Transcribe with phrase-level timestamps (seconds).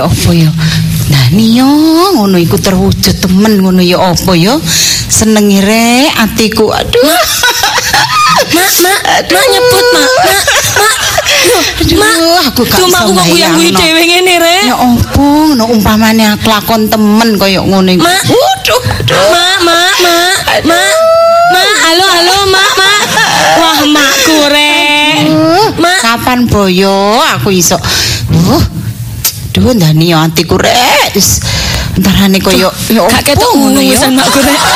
[0.00, 0.50] ya apa ya
[1.12, 1.68] nah niyo
[2.16, 4.56] ngono iku terwujud temen ngono ya apa ya
[5.12, 7.04] senengi rek atiku aduh
[8.50, 10.10] Mak, mak, mak nyebut, mak.
[10.26, 10.44] Mak,
[10.80, 10.96] mak.
[12.00, 12.14] Mak.
[12.16, 14.62] Aduh, aku gak Cuma aku kok guyu-guyu dhewe ngene, Rek.
[14.66, 18.22] ya apa no umpamane kelakon temen kaya ngono iku Mak.
[18.26, 18.80] waduh
[19.30, 20.94] Mak, mak, mak, mak.
[21.52, 23.00] Mak, halo, halo, mak, mak.
[23.60, 25.22] Wah, makku, Rek.
[25.78, 25.98] Mak.
[26.00, 28.62] kapan boyo aku iso uh
[29.50, 31.42] duh ndani ya atiku rek Wis,
[31.98, 34.60] entarane kaya ya Gak ketok ngono ya makku, Rek.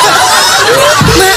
[1.15, 1.35] Mak,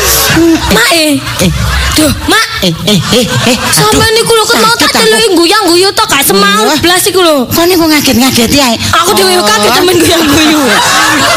[0.74, 1.19] mak eh.
[1.42, 1.51] eh
[1.95, 2.47] Duh, mak.
[2.62, 6.62] eh eh eh eh aduh, Sampeyan niku lho mau tak celuki guyang-guyu to gak semau
[6.66, 6.78] Wah.
[6.78, 7.47] blas iku lho.
[7.47, 10.59] kok niku ngaget-ngageti ae Aku dhewe yo kaget sampean guyang-guyu.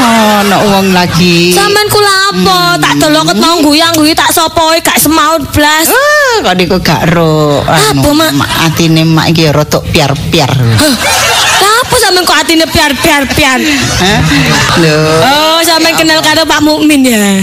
[0.02, 2.60] oh no wong lagi Sampean kula apa?
[2.77, 5.90] Tak delok mau guyang-guyu tak sopoe gak semau blas.
[5.90, 8.32] Ah, kok niku gak ro Apa, Mak?
[8.38, 11.30] mak atine mak iki rada piar-piar Hah, Lah apa
[12.12, 13.59] sampean kok atine piar-piar-piar?
[14.04, 14.20] Hah?
[14.84, 17.40] lho Oh, sampean kenal karo Pak Mukmin ya.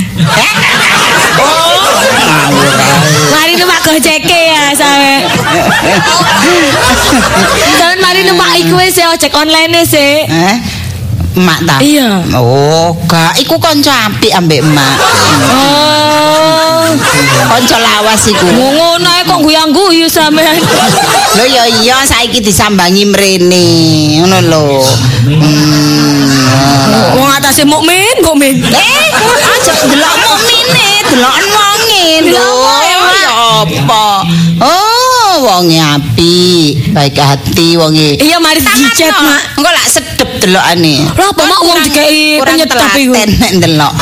[3.33, 5.25] Mari numpak gojeke ya sampe.
[7.73, 10.29] Sampean mari numpak iku wis ojek online sih.
[10.29, 10.57] eh
[11.39, 12.27] mak ta Iya.
[12.35, 14.99] oh gak iku kanca apik ambek mak
[15.55, 16.58] Oh,
[17.49, 20.59] kanca lawas iku ngono ae kok guyang-guyu sampean.
[21.37, 23.65] Lho ya iya saiki disambangi mrene
[24.23, 24.67] ngono lho.
[25.29, 27.19] Hmm.
[27.19, 28.63] Wong atase Mukmin, Mukmin.
[28.65, 29.09] Eh,
[29.53, 32.49] aja delok mukmine, deloken wonge lho.
[32.49, 33.35] Delok Ya
[33.85, 34.25] apa?
[34.63, 34.88] Oh,
[35.39, 38.19] wonge apik, baik hati wonge.
[38.19, 39.59] Iya mari dijet, Mak.
[39.59, 40.95] Engko lak sedep delokane.
[41.15, 43.13] Lha apa mak wong dikei Kurang penyetop iku?
[43.15, 43.93] nek ndelok.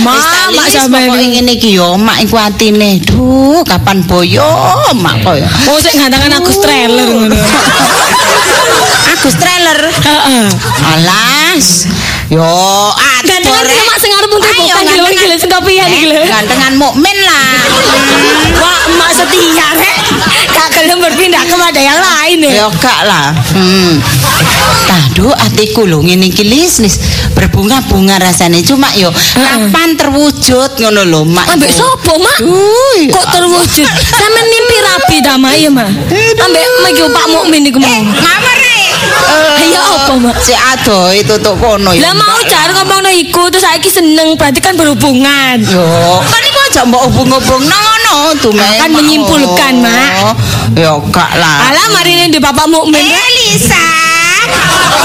[0.00, 1.10] Mak, mak sampean.
[1.10, 3.00] pokoke ngene iki yo, mak iku atine.
[3.04, 4.48] Duh, kapan boyo
[4.96, 5.48] mak koyo.
[5.68, 7.36] Oh, sik gantangan Agus trailer ngono.
[9.12, 9.78] Agus trailer.
[9.80, 10.46] Heeh.
[10.86, 11.90] Alas.
[12.30, 12.46] Yo,
[13.20, 15.12] Iki mak sing arep Ayo, bukan gila gantengan.
[15.12, 16.20] gila sing kopian iki lho.
[16.24, 17.52] Gantengan mukmin lah.
[18.62, 19.96] Wah, emak setia rek.
[20.50, 22.52] Gak gelem berpindah kepada yang lain ya.
[22.64, 23.32] Yo gak lah.
[23.52, 24.00] Hmm.
[24.86, 26.98] Taduh atiku lho ngene iki lis lis
[27.32, 31.46] berbunga-bunga rasane cuma yo kapan terwujud ngono lho mak.
[31.46, 32.38] Ambek sopo, Mak?
[33.06, 33.86] Kok terwujud?
[34.10, 35.54] Sampeyan mimpi rapi ta, Mak?
[35.54, 35.88] Iya, Mak.
[36.40, 38.02] Ambek megi Pak Mukmin iku mau.
[38.02, 38.89] Ngawur rek.
[39.60, 40.36] Iya, apa, Mak?
[40.42, 42.10] Si adoh itu tuh kono ya.
[42.10, 45.56] Lah mau jar ngomongno iku terus saiki seneng berarti kan berhubungan.
[45.62, 45.84] Yo,
[46.24, 50.34] kan iku aja mbok hubung-hubung nang ngono tuh Kan menyimpulkan, Mak.
[50.74, 51.70] Yo gak lah.
[51.70, 53.04] Alah mari ini di Bapak Mukmin.
[53.04, 53.86] Eh Lisa.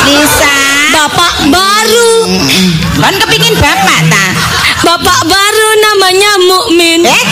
[0.06, 0.56] Lisa.
[0.96, 2.14] Bapak baru.
[3.02, 4.26] Kan kepingin bapak ta?
[4.86, 7.02] Bapak baru namanya Mukmin.
[7.06, 7.24] Eh?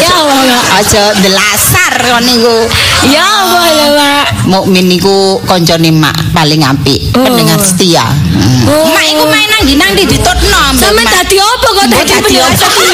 [0.00, 0.64] Ya Allah, Mak.
[0.82, 2.58] Aja delasar kon niku.
[3.04, 4.26] Ya Allah, ya, Mak.
[4.44, 7.24] Mukmin niku koncone mak paling apik, Oh.
[7.24, 8.04] pendengar setia.
[8.04, 8.68] Hmm.
[8.68, 8.86] Oh.
[8.92, 12.48] Mak iku main nang ndi nang ndi ditutno ambek Sampe tadi apa kok dadi pendengar
[12.48, 12.56] apa?
[12.60, 12.84] setia?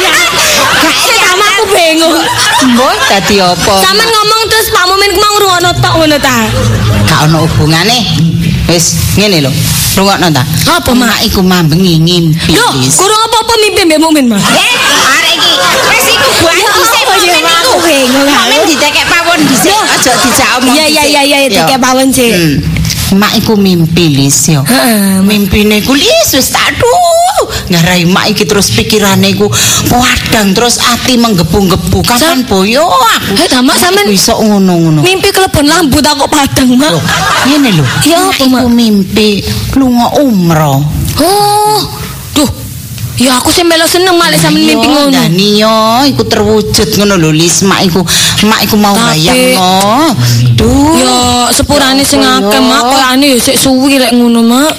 [1.20, 2.16] Sama aku bingung.
[2.74, 3.72] Mbok dadi apa?
[3.82, 6.36] Sampe ngomong terus Pak Mumin ku mau ngrungokno tok ngono ta.
[7.06, 7.98] Gak ono hubungane.
[8.66, 9.50] Wis ngene lho.
[9.98, 10.42] Rungokno ta.
[10.70, 11.26] Apa, Mak?
[11.26, 12.54] Iku mambengi ngimpi.
[12.54, 12.94] Loh, Lis.
[12.94, 14.38] kurang apa-apa mimpi Mbak Mumin, Mak.
[14.38, 14.74] Eh,
[15.18, 15.52] arek iki
[15.90, 17.42] wis iku buah dhisik ya, Mukmin
[17.80, 18.08] Iku.
[18.10, 18.26] Aku bingung.
[18.28, 20.74] Mukmin ditekek pawon dhisik, aja dijak omong.
[20.76, 21.78] Iya iya iya iya Yo.
[21.80, 22.30] pawon sih.
[22.30, 22.56] Hmm.
[23.10, 24.62] Mak iku mimpi lis yo.
[24.62, 25.18] Heeh.
[25.26, 27.42] Mimpine ku lis wis aduh.
[27.66, 29.50] Ngarai mak iki terus pikirane ku
[29.90, 32.06] padang terus ati menggebu-gebu.
[32.06, 33.34] Kapan boyo aku.
[33.34, 35.02] Eh, Mak, sampean- Aku iso ngono-ngono.
[35.02, 36.90] Mimpi kelebon lambu tak kok padang, Mak.
[36.94, 37.02] Loh,
[37.50, 37.84] ngene lho.
[38.06, 38.74] Ya, Mak apa, iku Mak?
[38.78, 39.28] mimpi
[39.74, 40.78] lunga umroh.
[41.18, 41.78] Oh.
[43.20, 45.12] Ya aku sih melo seneng malah sampe mimpi ngono.
[45.12, 48.00] Dani yo iku terwujud ngono lho Lis mak iku
[48.48, 50.16] mak iku mau bayangno.
[50.56, 50.96] Duh.
[50.96, 51.20] Ya
[51.52, 52.80] sepurane sing Ya akeh, Mak.
[52.80, 52.88] yo?
[52.88, 54.72] Koyane ya sik suwi lek ngono, Mak.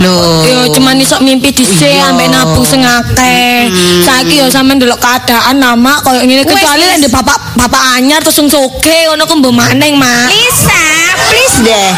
[0.00, 0.40] Loh.
[0.48, 3.68] Ya cuman iso mimpi dhisik ambek nabung sing akeh.
[4.08, 8.48] Saiki ya sampean ndelok keadaan nama koyo ngene kecuali lek bapak bapak anyar terus sing
[8.48, 10.32] soge ngono ku mbok maneng, Mak.
[10.32, 10.84] Lisa,
[11.28, 11.92] please deh.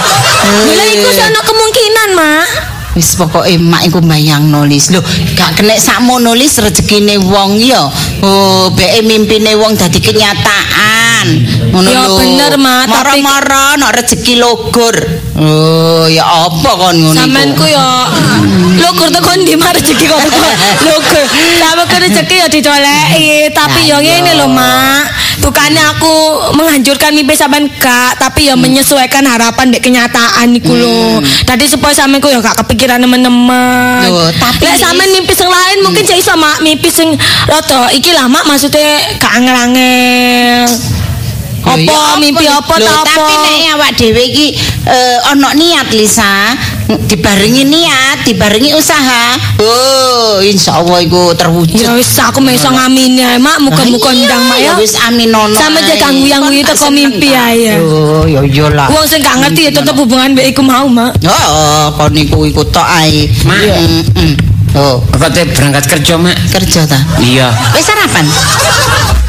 [0.75, 2.75] Lha iku ana kemungkinan, Mak.
[2.97, 4.89] Wis pokoke mak iku bayangno Lis.
[4.89, 5.05] Lho,
[5.37, 7.85] gak kena sakmono Lis rezekine wong ya.
[8.25, 11.27] Oh, beke mimpine wong dadi kenyataan.
[11.77, 12.17] Ngono Ya lho.
[12.17, 14.97] bener, Mak, tapi- Moro-moro nek rezeki logor.
[15.37, 17.21] Oh, ya apa kon ngono iku?
[17.21, 18.09] Sampean ku ya
[18.83, 20.49] lugur teko ndi mak rezeki kok teko
[20.89, 21.25] lugur.
[21.61, 25.05] Sampe ku rezeki ya dicoleki, tapi Lah, ngene lho, Mak.
[25.45, 26.13] Bukannya aku
[26.57, 31.21] menghancurkan mimpi sampean gak, tapi ya menyesuaikan harapan dek kenyataan iku lho.
[31.45, 34.09] Tadi supaya sampean ku ya gak kepikiran temen-temen.
[34.09, 37.13] Loh, tapi Lek sampean mimpi sing lain mungkin jadi iso mak mimpi sing
[37.45, 40.65] rada iki lah mak maksudnya gak angel-angel.
[41.67, 43.11] Apa, mimpi apa ta apa?
[43.11, 44.55] Tapi nek awak dhewe iki
[44.87, 46.55] eh, ana niat Lisa,
[47.11, 49.35] dibarengi niat, dibarengi usaha.
[49.59, 51.83] Oh, insyaallah iku terwujud.
[51.83, 54.73] Ya wis aku meso ngamini ae mak muga-muga Lah ndang mak ya.
[54.79, 55.59] Wis amin ono.
[55.59, 56.01] Sama aja ae.
[56.01, 57.75] kanggo yang Kon kuwi gak teko mimpi ae ya.
[57.83, 58.87] Oh, ya iyalah.
[58.87, 61.19] Wong sing gak ngerti ya tetep hubungan mbek iku mau mak.
[61.27, 63.27] Oh, kon niku iku tok ae.
[63.43, 63.59] Mak.
[63.59, 64.33] Heeh.
[64.77, 66.37] Oh, berangkat kerja, Mak.
[66.53, 67.01] kerja ta.
[67.19, 67.49] Iya.
[67.73, 68.29] Wis sarapan?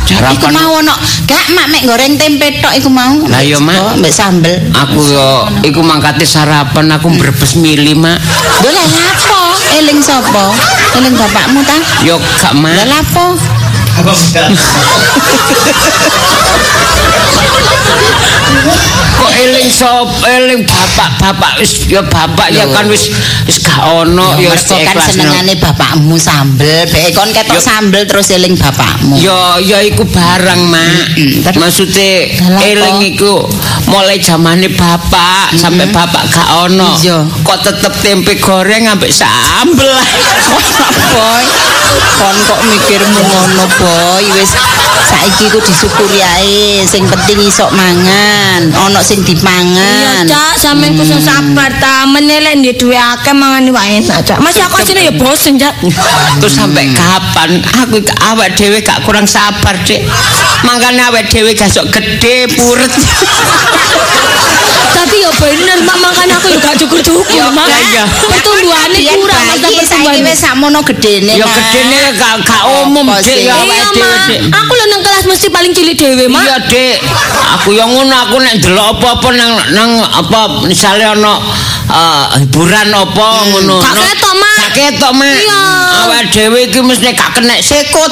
[0.08, 0.96] Iku mau ono.
[1.28, 3.20] Gak mak mek goreng tempe tok iku mau.
[3.28, 4.00] Lah iya, Mak.
[4.00, 4.56] Mbek sambel.
[4.72, 8.18] Aku yo iku mangkate sarapan aku brebes mili, Mak.
[8.64, 9.42] Lho lah lapo?
[9.76, 10.56] Eling sapa?
[10.96, 11.78] Eling bapakmu ta?
[12.08, 13.57] Yo gak, Lah Mak.
[19.18, 23.10] Kok eling sop, eling bapak-bapak wis ya bapak ya kan wis
[23.50, 26.86] wis gak ono ya wis kan senengane bapakmu sambel.
[26.90, 29.18] Bek kon ketok sambel terus eling bapakmu.
[29.18, 31.18] Ya ya iku barang, Mak.
[32.38, 32.62] apa?
[32.62, 33.50] eling iku
[33.90, 36.94] mulai zamane bapak sampai bapak gak ono.
[37.42, 39.90] Kok tetep tempe goreng ambek sambel.
[41.14, 41.44] boy
[42.18, 44.52] kon kok mikirmu ngono boy wis
[45.08, 51.04] saiki ku disyukuri ae sing penting isok mangan ono sing Iya dipangan cak sampean ku
[51.04, 54.40] sing sabar ta menelek ndek duwe akeh mangane wae enak cak.
[54.40, 55.76] Masih aku asine ya bosen cak.
[56.40, 60.06] Terus sampai kapan aku awak dhewe gak kurang sabar, Dik.
[60.64, 62.94] Makane awak dhewe gak sok gede puret.
[64.98, 67.70] Tapi ya bener mak makane aku ya gak cukur-cukur mak.
[67.70, 68.04] iya.
[68.10, 70.26] Pertumbuhane Biyen kurang masa saiki pertumbuhan.
[70.26, 71.54] wis sakmono gedene Ya Nak.
[71.56, 73.46] gedene gak gak umum, Apa sih?
[73.46, 74.10] ya Iya awak dhewe,
[74.42, 76.44] mak, aku lho nang kelas mesti paling cilik dhewe mak.
[76.44, 76.98] Iya, Dik.
[77.56, 81.34] Aku yang ngono aku nek ndelok apa-apa nang nang apa misalnya ana
[81.88, 83.78] eh, hiburan apa ngono.
[83.78, 84.56] Gak no- ketok, Mak.
[84.58, 85.36] Gak ketok, Mak.
[85.38, 85.62] Iya.
[86.00, 88.12] Awak dhewe iki mesti gak kena sekut.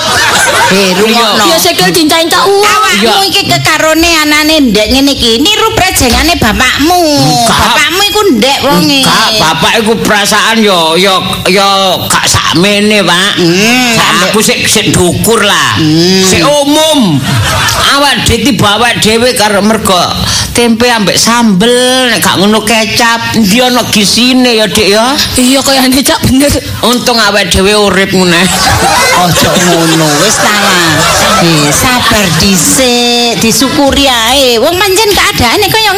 [0.96, 2.62] rungokno Ya sikil cincin cak uang.
[2.62, 2.76] Iya.
[2.76, 6.36] awakmu iki kekarone anane ndek ngene iki niru prejengane
[6.76, 7.60] bapakmu Enggak.
[7.72, 11.16] bapakmu iku ndek wonge Gak, bapak iku perasaan yo yo
[11.48, 11.68] yo
[12.12, 13.32] gak sakmene, Pak.
[13.40, 15.80] Hmm, aku sik sik dukur lah.
[16.28, 17.20] Sik umum.
[17.96, 20.04] Awak dhewe tiba awak dhewe karo mergo
[20.56, 25.16] tempe ambek sambel nek gak ngono kecap ndi ana gisine ya, Dik ya.
[25.40, 26.52] Iya kayane cak bener.
[26.84, 28.42] Untung awak dhewe urip ngene.
[29.16, 30.92] Ojo ngono, wis ta lah.
[31.46, 34.56] Eh, sabar dhisik, disyukuri ae.
[34.60, 35.92] Wong pancen keadaane kaya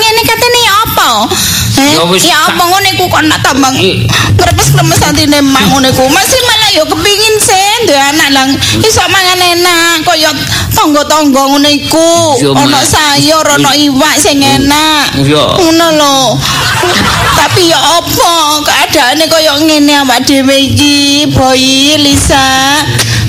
[1.29, 1.77] ya?
[1.77, 2.67] Eh, Ya wis, ya apa Kak.
[2.73, 6.03] ngene ku kok nak tambang I- ngrebes-ngrebes atine mak ngene ku.
[6.09, 8.49] Masih malah ya kepingin sen duwe anak lang
[8.81, 10.31] iso mangan enak kaya
[10.73, 12.33] tangga-tangga ngene iku.
[12.53, 12.81] Mak.
[12.87, 15.13] sayur, ana iwak sing enak.
[15.61, 16.17] Ngono lho.
[17.37, 18.33] Tapi ya apa
[18.65, 22.81] keadaane kaya ngene awak dhewe iki, Boy, Lisa.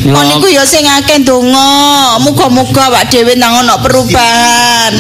[0.08, 2.16] Kon niku ya sing akeh donga.
[2.22, 4.92] Muga-muga awak dhewe nang ana perubahan.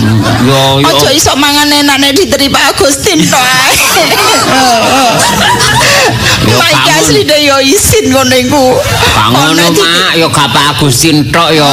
[0.44, 0.88] Yo yo.
[0.88, 3.76] Ojo iso mangan enak nek diteri Pak Agustin to ae.
[6.48, 8.64] Yo, Mak iki kamu- asline ya isin ngono iku.
[9.14, 11.66] Kang ngono Ana di- mak yo gak Pak Agustin tok yo.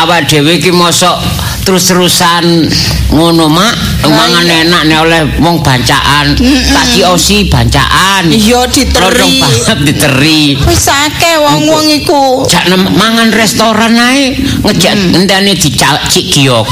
[0.00, 1.16] Awak dhewe iki mosok
[1.64, 2.70] terus-terusan
[3.12, 3.74] ngono mak
[4.08, 6.32] mangan enak nek oleh wong bancaan.
[6.72, 8.30] Tak diosi bancaan.
[8.32, 9.36] Iya diteri.
[9.40, 10.40] banget diteri.
[10.64, 12.46] Wis akeh wong-wong iku.
[12.48, 14.32] Jak mangan restoran ae
[14.64, 16.64] ngejak ndane dicak giok.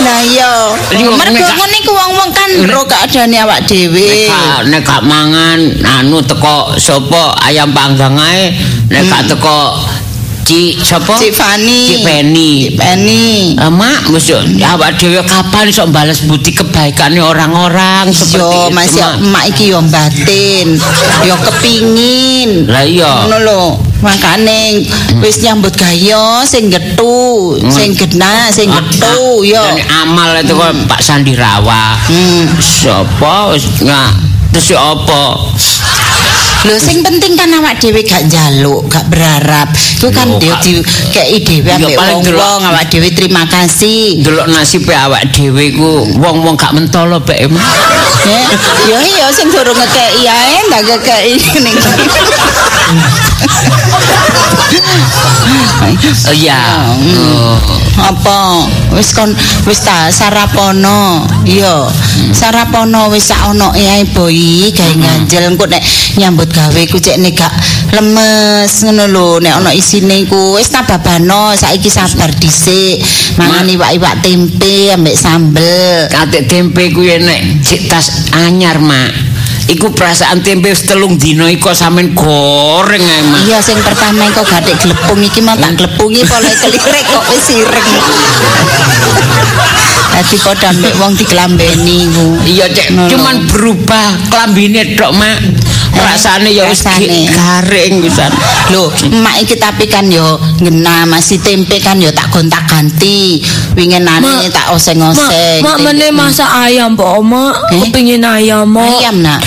[0.00, 0.72] Nah iya.
[0.96, 4.00] Mergo gak- ngene iku wong-wong kan ro keadaane awak dhewe.
[4.00, 8.56] Nek gak- nek gak mangan anu teko sapa ayam panggang ae
[8.88, 9.76] nek gak teko
[10.50, 11.14] Ci sapa?
[11.14, 11.78] Cik Fani.
[11.86, 12.50] Cik Feni.
[12.66, 13.54] Cik Feni.
[13.54, 14.34] Ah, mak, mesti
[14.66, 19.14] awak dhewe kapan iso balas budi kebaikane orang-orang seperti Yo itu, masih Mak?
[19.22, 20.74] emak iki yo batin,
[21.22, 22.66] yo kepingin.
[22.66, 23.30] Lah iya.
[23.30, 23.62] Ngono lho.
[24.02, 24.82] Makane
[25.22, 29.62] wis nyambut gayo sing gethu, sing genah, sing gethu yo.
[29.62, 31.94] Dan amal itu kok Pak Sandi Rawa.
[32.10, 32.58] Hmm.
[32.58, 34.10] Sapa wis nggak
[34.50, 35.54] terus apa?
[36.60, 39.72] Lho sing penting kan awak dhewe gak njaluk, gak berharap.
[39.72, 44.20] Iku kan yo gak- dikeki dhewe ambek wong-wong awak dhewe terima kasih.
[44.20, 47.48] Delok nasibe awak dhewe ku wong-wong gak mentolo bae.
[48.92, 51.76] Ya, yo sing durung ngekeki ae ndak ngekeki ning.
[56.28, 56.60] Oh iya.
[57.16, 57.80] Oh.
[58.00, 58.64] apa
[58.96, 59.28] wis kon
[59.68, 61.84] wis ta sarapono iya
[62.32, 65.82] sarapono wis sak ono ae boy gawe ganjel engko nek
[66.16, 67.52] nyambut gawe ku cek nek gak
[67.94, 69.28] lemes ngono lho.
[69.38, 73.00] Nek ono isine ku wis ta babano saiki sabar dhisik
[73.38, 76.10] mangan iwak-iwak tempe ambek sambel.
[76.10, 79.30] Katik tempe ku enek cik tas anyar, Mak.
[79.70, 85.22] iku perasaan tempe telung dina iku sampean goreng ae Iya sing pertama kok gatik glepung
[85.22, 87.88] iki mau tak glepungi pole kelirek kok wis ireng.
[90.10, 92.10] Dadi padha mbek wong diklambeni
[92.50, 92.92] iya cek.
[93.14, 95.38] Cuman berubah klambine tok mak
[95.92, 98.30] rasane ya wis garing pisan
[98.70, 103.42] Loh, emak iki tapi kan yo ngena masih tempe kan yo tak gonta-ganti.
[103.74, 105.58] Winginane Mak, tak oseng-oseng.
[105.58, 107.74] Mak, meneh masak ayam, Pak Mak.
[107.74, 107.82] Eh?
[107.82, 109.02] Kepingin ayam, Mak.
[109.02, 109.42] Ayam nak.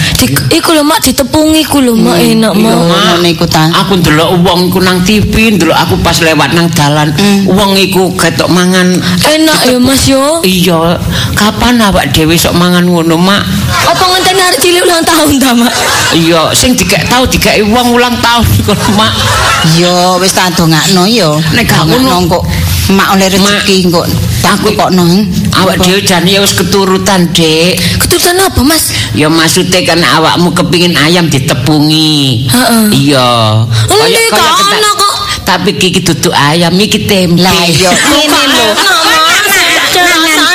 [0.51, 3.03] Iku lho Mak ditepungi ku lho Mak enak Iya, Mak.
[3.15, 3.71] ngono iku ta.
[3.71, 7.15] aku ndelok wong iku nang TV ndelok aku pas lewat nang dalan
[7.47, 8.91] wong iku ketok mangan
[9.23, 10.43] Enak ya Mas yo.
[10.43, 10.99] iya
[11.33, 13.43] kapan awak dhewe sok mangan ngono mak
[13.83, 14.03] Apa
[14.43, 15.73] arek cilik ulang tahun ta Mak?
[16.13, 19.13] iya sing dikek tau dikek wong ulang tahun iku mak
[19.79, 21.39] Yo wis tak dongakno yo.
[21.55, 22.27] Nek gak ngono.
[22.27, 22.43] kok
[22.91, 24.03] mak oleh rezeki kok
[24.43, 25.07] tak Aku- kok no.
[25.55, 28.91] awak dhewe jan ya wis keturutan dek Keturutan apa Mas?
[29.15, 32.43] Ya maksudnya kan awakmu kepingin ayam ditepungi.
[32.51, 32.83] Heeh.
[32.91, 33.63] Iya.
[33.87, 35.13] Kita- ono kok.
[35.47, 37.39] Tapi kiki duduk ayam iki tempe.
[37.39, 38.67] Lah yo ngene lho.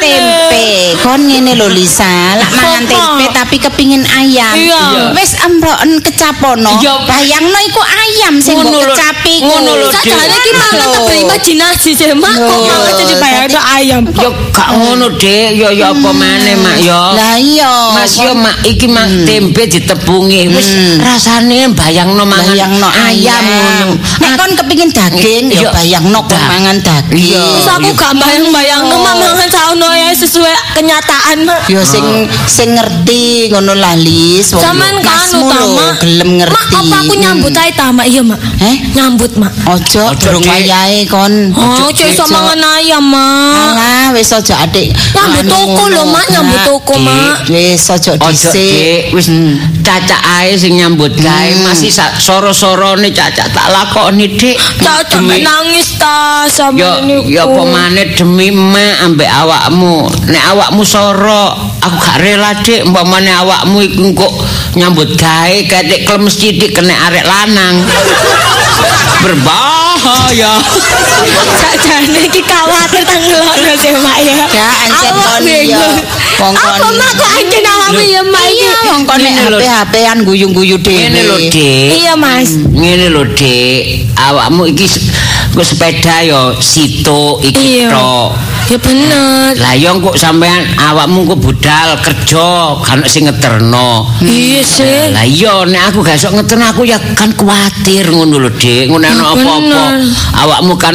[0.09, 0.65] Tempe.
[1.05, 4.57] Kon ngene lho Lisa, lak mangan tempe tapi kepingin ayam.
[4.57, 5.13] Iya.
[5.13, 6.73] Wis embroken kecapono.
[6.81, 7.05] Iya.
[7.05, 9.47] Bayangno iku ayam sing mbok kecapi iku.
[9.53, 9.89] Ngono lho.
[9.93, 12.37] Sakjane iki mangan tak berimajinasi sih Mak.
[12.41, 13.49] Kok mangan jadi bayar
[13.79, 14.03] ayam.
[14.09, 15.55] Yo gak ngono, Dek.
[15.55, 17.01] Yo yo apa maneh, Mak yo.
[17.15, 17.73] Lah iya.
[17.95, 20.49] Mas yo mak iki mak tempe ditepungi.
[20.51, 23.87] Wis rasane bayangno mangan bayangno ayam ngono.
[24.25, 27.29] Nek kon kepingin daging ya bayangno kon mangan daging.
[27.29, 27.47] Iya.
[27.79, 31.67] Aku gak bayang-bayang mangan sauno ya sesuai kenyataan Mak.
[31.67, 32.05] Yo sing
[32.47, 34.55] sing ngerti ngono lah Lis.
[34.55, 35.87] Wong Zaman kan utama.
[35.99, 36.55] gelem ngerti.
[36.55, 38.07] Mak apa aku nyambut ae ta Mak?
[38.07, 38.41] Iya Mak.
[38.63, 38.77] Eh?
[38.95, 39.53] Nyambut Mak.
[39.67, 41.53] Ojo Ojo, durung wayahe kon.
[41.53, 42.33] Oh, cek iso Ojo.
[42.33, 43.75] mangan ayam Mak.
[43.75, 44.95] Alah wis aja adik.
[45.15, 46.95] Nyambut toko lho Mak, nyambut toko.
[46.97, 47.51] Mak.
[47.51, 49.11] Wis aja Ojo dhisik.
[49.13, 49.27] Wis
[49.89, 54.53] cacak ae sing nyambut gawe masih sa- soro-sorone cacak tak lakoni Dik.
[54.85, 57.25] Cacak nangis ta sama Yo niku.
[57.33, 60.05] yo apa maneh demi mak ambek awakmu.
[60.29, 64.33] Nek awakmu soro, aku gak rela Dik, umpamane awakmu iku kok
[64.77, 67.81] nyambut gawe katik klemes sithik kena arek lanang.
[69.25, 70.61] Berbahaya.
[71.59, 74.37] Sakjane iki khawatir tanggelono sih Mak ya.
[74.53, 74.71] Ya,
[75.11, 75.85] kon iya.
[76.39, 76.55] Bingung.
[76.55, 78.63] Wong kon Apa Mak kok ancen awakmu ya Mak iki?
[78.63, 79.35] Iya, wong kon nek.
[79.35, 81.03] HP-HP-an guyu-guyu dhewe.
[81.03, 81.89] Ngene lho, Dik.
[81.99, 82.51] Iya Mas.
[82.55, 83.83] Ngene lho, Dik.
[84.19, 84.87] Awakmu iki
[85.49, 87.89] nggo sepeda yo situ iki Iya.
[87.91, 88.31] tok.
[88.69, 89.57] Ya bener.
[89.57, 94.05] Lah yo kok sampean awakmu kok budal kerja kan sing ngeterno.
[94.21, 95.09] Iya sih.
[95.11, 99.09] Lah iya nek aku gak sok ngeten aku ya kan kuwatir ngono lho Dik, ngono
[99.09, 99.83] apa-apa.
[100.45, 100.95] Awakmu kan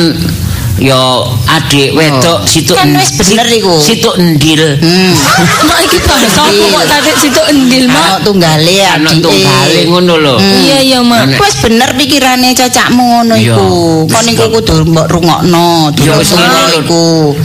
[0.81, 3.77] yo adik wedok situ Kan wis bener iku.
[3.77, 4.81] Situ endil.
[4.81, 5.13] Hmm.
[5.69, 8.01] Mak iki bahasa apa kok tadi situ endil Mak?
[8.01, 9.21] Anak tunggale Ana adike.
[9.21, 10.35] tunggale ngono lho.
[10.41, 11.37] Iya iya Mak.
[11.37, 13.69] Wis bener pikirane cacakmu ngono iku.
[14.09, 17.03] Kon iku kudu mbok rungokno, Ya wis ngono iku.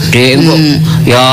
[0.09, 0.81] Dek Hmm.
[1.05, 1.25] ya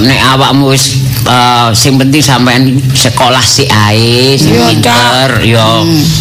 [0.00, 5.68] nek awakmu wis eh, sing penting sampean sekolah sik ae sing Iya, pinter ya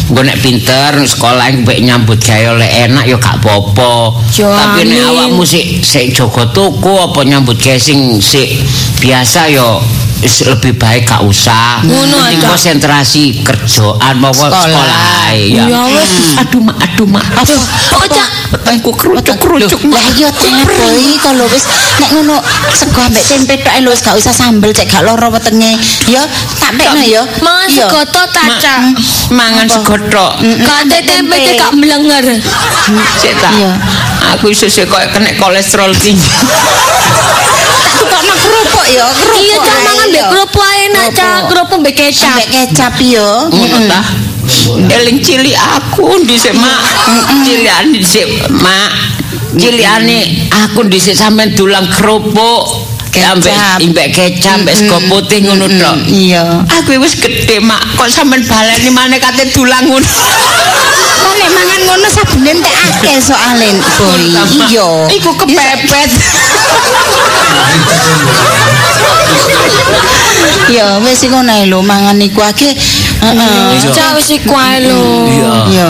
[0.09, 3.41] engko nek pinter sekolah mbek nyambut gawe oleh enak ya gak
[4.37, 8.61] Yo, tapi nek awakmu sik sik jaga toko apa nyambut gawe sing sik
[9.01, 9.81] biasa ya
[10.21, 12.45] wis lebih baik gak usah Ngono aja.
[12.47, 15.33] konsentrasi kerjaan maupun Sekolah.
[15.35, 16.37] ya Ya wis.
[16.37, 17.57] aduh mak aduh mak apa
[17.91, 18.29] Oh, Cak.
[18.51, 20.29] Aku kerucuk-kerucuk Lah iya
[20.63, 21.63] boy kalau wis
[21.97, 22.37] nek ngono
[22.69, 25.73] sego ambek tempe tok lho gak usah sambel cek gak loro wetenge.
[26.05, 26.21] Ya
[26.55, 27.23] tak pekno ya.
[27.39, 27.87] Mangan Iya.
[27.87, 28.75] segoto taca.
[29.31, 29.73] mangan Apa?
[29.73, 32.25] segotok Kate tempe gak melenger.
[33.17, 33.53] Sik tak.
[33.53, 33.71] Iya.
[34.31, 36.29] Aku iso sik kok kena kolesterol tinggi.
[38.01, 39.41] Tak tukokno kerupuk ya, kerupuk.
[39.41, 40.27] Iya Cak ae, mangan mbek ya.
[40.33, 41.77] kerupuk ae enak Cak, Kerupuk.
[41.85, 42.33] mbek kecap.
[42.33, 42.91] Ambek kecap.
[43.53, 44.01] Ngono ta.
[44.91, 46.81] Eling cilik aku dhisik mak.
[47.45, 48.89] Cilikane dhisik mak.
[49.55, 52.89] Cilikane aku dhisik sampean dulang kerupuk.
[53.11, 53.37] Kecap.
[53.37, 55.95] Ambek imbek kecap, ambek sego putih ngono tok.
[56.07, 56.63] Iya.
[56.79, 60.07] Aku wis gede mak, kok sampean baleni maneh kate dulang ngono.
[61.31, 63.15] Lah nek mangan ngono sabune entek akeh
[63.95, 64.19] boy.
[64.67, 64.87] Iya.
[65.15, 66.11] Iku kepepet.
[70.71, 72.71] Ya wis iku nae lho mangan iku akeh.
[73.23, 73.79] Heeh.
[73.91, 74.99] Cak wis iku ae lho.
[75.71, 75.87] Iya.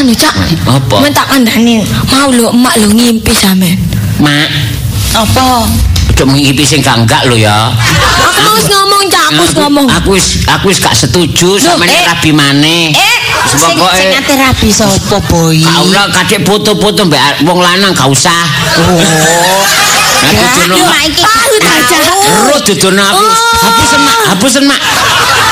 [0.00, 0.32] Anu Cak.
[0.64, 0.96] Apa?
[1.00, 1.84] Men tak kandhani.
[2.12, 3.80] Mau lho emak lho ngimpi sampean.
[4.20, 4.48] Mak,
[5.12, 5.68] Apa?
[6.16, 7.68] ojo mengipi sing gak enggak lho ya.
[8.24, 9.84] Aku wis ngomong Cak, aku wis ngomong.
[10.00, 12.08] Aku wis aku wis gak setuju sama eh.
[12.08, 12.96] rabi maneh.
[12.96, 15.56] Eh, Pokoke- sing ate rabi sapa boy?
[15.60, 18.42] Gak ora kadek foto-foto mbak wong lanang gak usah.
[18.80, 19.00] Oh.
[20.26, 21.22] Nah, mak iki
[21.56, 22.02] Tahu ta Cak?
[22.26, 23.24] Ero dudono aku.
[23.24, 23.34] Oh.
[23.56, 24.80] Hapusen mak, hapusen mak.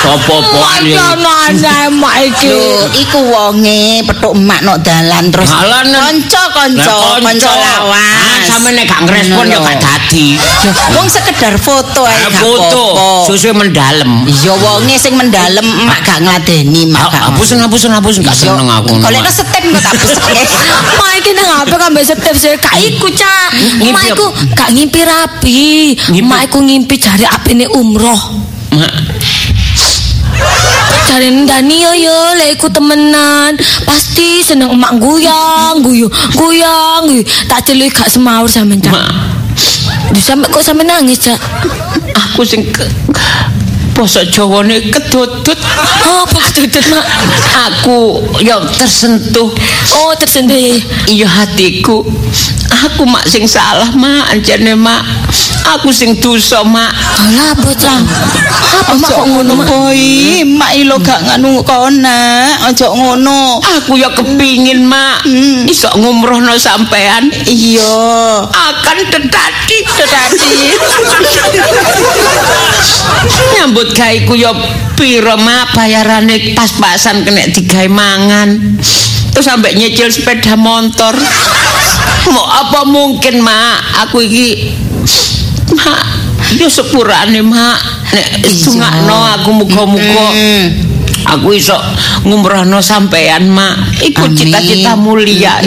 [0.04, 0.99] Sopo-poan iki.
[1.00, 2.52] Aneh mak iki.
[3.00, 8.44] Iku wonge petuk emak nok dalan terus kanca-kanca, kanca Ah, lawas.
[8.44, 10.37] sampe nek gak ngrespon ya gak dadi.
[10.92, 13.26] Wong sekedar foto ae Ah, gak foto, apa-apa.
[13.28, 14.28] susu mendalem.
[14.28, 17.23] Iya wonge sing mendalem emak gak ngladeni emak gak.
[17.32, 18.20] Hapusin, hapusin, hapusin.
[18.20, 19.00] Gak seneng aku.
[19.00, 20.42] Golekno setep kok tak pesake.
[21.00, 22.52] Mak iki nang HP kan mbek setep sih.
[22.61, 23.50] Kak iku, Cak.
[23.80, 25.93] Mak iku gak ngimpi rapi.
[25.96, 26.26] Ngimpi.
[26.26, 28.22] Mak iku ngimpi jari apine umroh.
[28.74, 28.94] Mak,
[31.04, 33.54] Jare ndani yo lek iku temenan
[33.86, 39.06] pasti seneng emak guyang guyu guyang guyu tak celui gak semaur sampean cak mak.
[40.10, 41.38] Duh, sampe kok sampe nangis cak
[42.18, 42.82] Aku sing ke...
[43.94, 45.54] Basa Jawane kedodot.
[46.02, 47.06] oh apa ketutut mak
[47.70, 49.54] Aku ya tersentuh.
[49.94, 50.58] oh tersentuh
[51.06, 52.02] Iya hatiku.
[52.90, 54.34] Aku mak sing salah, Mak.
[54.34, 55.30] Anjane, Mak.
[55.64, 56.92] Aku sing dosa, Mak.
[56.92, 58.00] alah apa cak
[58.75, 63.59] apa mak kok ngono mak Boy, emak ilo gak nganu kona, ojo ngono.
[63.80, 65.25] Aku ya kepingin, Mak.
[65.64, 67.33] Iso ngumrohno sampean.
[67.49, 68.44] Iya.
[68.50, 70.54] Akan tetati, tetati.
[73.56, 74.52] Nyambut gaiku ya
[74.99, 75.73] piro, Mak.
[75.75, 78.78] Bayarane pas-pasan kena digawe mangan.
[79.33, 81.16] Terus sampai nyicil sepeda motor.
[82.30, 84.06] Mau apa mungkin, Mak?
[84.09, 84.83] Aku iki
[85.74, 86.02] Mak,
[86.58, 87.78] yo sepurane, Mak.
[88.14, 88.26] Nek
[88.62, 90.30] dungakno aku muga-muga
[91.24, 91.76] aku iso
[92.22, 94.00] ngumrohno sampean, Mak.
[94.04, 95.60] Iku cita-cita mulia.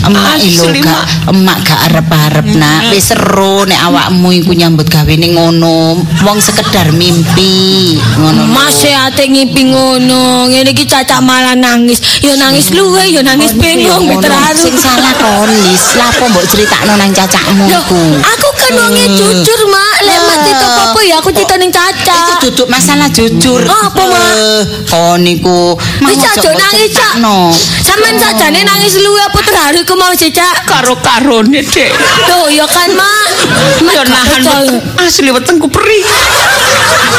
[0.00, 2.88] Emak ilo Asli, gak, emak gak arep-arep nak.
[2.88, 6.00] Wis seru nek awakmu iku nyambut gawe ning ngono.
[6.24, 8.00] Wong sekedar mimpi.
[8.16, 8.48] Ngono.
[8.48, 13.52] Mas e ate ngimpi ngono ngene iki cacak malah nangis yo nangis luwe yo nangis
[13.52, 16.00] bingung terharu Sing salah kolis.
[16.00, 18.02] Lah apa mbok critakno nang cacakmu iku?
[18.24, 22.68] aku kan wonge jujur mak lek mak cerita apa ya aku cerita ning caca duduk
[22.70, 23.60] masalah jujur.
[23.66, 24.32] Apa, Mak?
[24.32, 25.76] Eh, Kon iku.
[26.00, 27.12] Mak Wis ojo aja mbok nangis cak.
[27.84, 31.90] Sampeyan sakjane nangis luwe apa terharu ku mau cicak Karo-karone, Dek.
[32.24, 33.26] Tuh, ya kan, Mak.
[33.84, 34.40] Yo gak nahan
[35.04, 36.00] asli wetengku perih.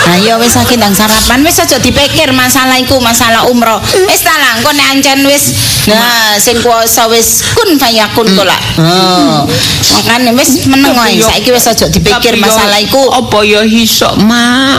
[0.02, 3.78] Nah ya wis saiki ndang sarapan wis aja dipikir masalah iku masalah umroh.
[4.10, 5.54] Wis ta lah engko nek ancen wis
[5.86, 8.58] nah sing kuasa wis kun fayakun to lah.
[8.82, 9.46] Heeh.
[9.94, 13.02] Makane wis meneng yo- saiki wis aja dipikir masalah iku.
[13.10, 14.78] Apa ya iso, Mak?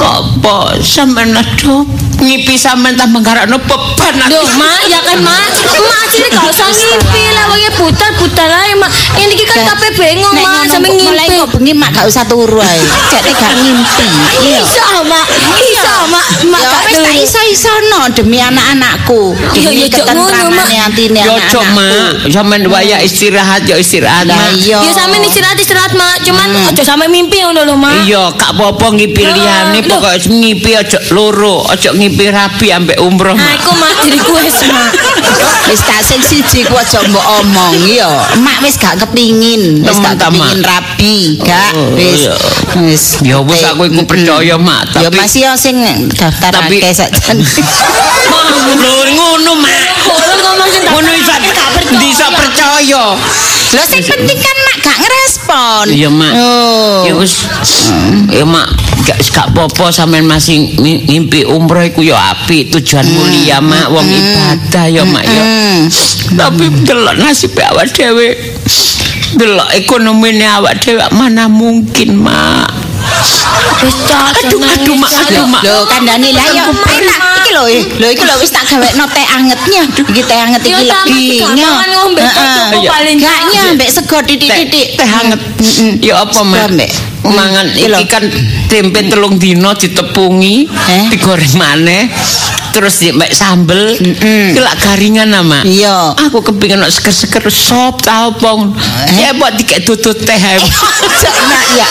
[0.00, 1.84] Apa sampean aduh
[2.18, 4.30] ngipi sampean tambah garakno beban aku.
[4.34, 5.48] Duh, Mak, ya kan, Mak.
[5.78, 8.90] Mak sini gak usah ngimpi lah, wongnya putar-putar aja, Mak.
[9.14, 11.38] Ini iki kan kabeh bengong, Mak, ngono sampe kok mulai ngimpi.
[11.38, 12.80] kok bengi mak gak usah turu ae.
[13.10, 14.06] Jane gak ngimpi.
[14.42, 14.60] Iya.
[14.66, 15.26] Iso, Mak.
[15.62, 16.26] Iso, Mak.
[16.48, 17.22] Mak Ya gak wis tak turu.
[17.22, 19.22] iso-isono demi anak-anakku.
[19.54, 20.86] Iya, Demi iya, ngono, ketentramane Mak.
[20.90, 22.12] atine Yo cok, Mak.
[22.34, 24.58] Sampean waya istirahat yo istirahat, Lah Mak.
[24.58, 24.78] iya.
[24.82, 26.26] Ya sampe istirahat istirahat, Mak.
[26.26, 27.94] Cuman ojo sampe mimpi ngono lho, Mak.
[28.04, 30.00] Iya, gak apa-apa ngipi liyane, loh.
[30.02, 33.60] pokoke ngipi aja loro, aja ngipi rabi ambek umroh, Mak.
[33.60, 34.90] iku Mak diriku wis, Mak.
[35.68, 38.08] Wis tak sing siji ku aja mbok omong ya.
[38.32, 40.64] Emak wis gak kepingin, wis gak kepingin Mak?
[40.64, 42.24] rapi, gak Oh, wis.
[42.80, 43.04] Wis.
[43.20, 45.76] Ya wis aku iku percaya, Mak, Ya tapi- masih ya sing
[46.10, 47.36] daftar Tapi- akeh sajan.
[48.78, 49.76] Lho ngono, Mak.
[50.08, 51.34] Orang ngomong sing Ngono iso
[52.00, 53.04] bisa percaya.
[53.68, 55.84] Lho sing penting kan mak gak ngerespon.
[55.92, 56.32] Iya, Mak.
[56.32, 57.04] Oh.
[57.04, 57.44] Ya wis.
[58.32, 58.68] Ya mak,
[59.08, 64.84] gak gak apa-apa sampean masih ngimpi umroh iku ya apik, tujuan mulia mak, wong ibadah
[64.84, 65.42] ya mak ya.
[65.42, 65.80] Hmm.
[66.36, 68.36] Tapi delok nasib awak dhewe.
[69.32, 72.68] Delok ekonomine awak dhewe mana mungkin, Mak.
[73.78, 75.62] Wis cocok Aduh, aduh, Mak, aduh, Mak.
[75.64, 77.82] Lho kandhane lah ya enak iki lho eh.
[77.96, 81.38] lho iki lho wis tak gawekno teh angetnya iki teh anget Ya, iki lagi masih
[81.56, 82.22] gampang ngombe
[82.84, 85.40] paling gaknya mbek sego titik-titik Teh hangat.
[86.02, 86.76] Ya apa, Mak?
[87.28, 88.24] Mangan iki kan
[88.68, 91.04] tempe telung dino ditepungi, Eh?
[91.12, 92.08] digoreng maneh,
[92.70, 95.60] terus di mek sambel, iki lak garingan ama.
[95.62, 96.12] Iya.
[96.28, 98.72] Aku kepingin nak seger-seger sop ta opong.
[99.14, 99.24] Eh?
[99.24, 100.38] Ya buat dikek tutut teh.
[100.38, 101.88] Ojo nak ya.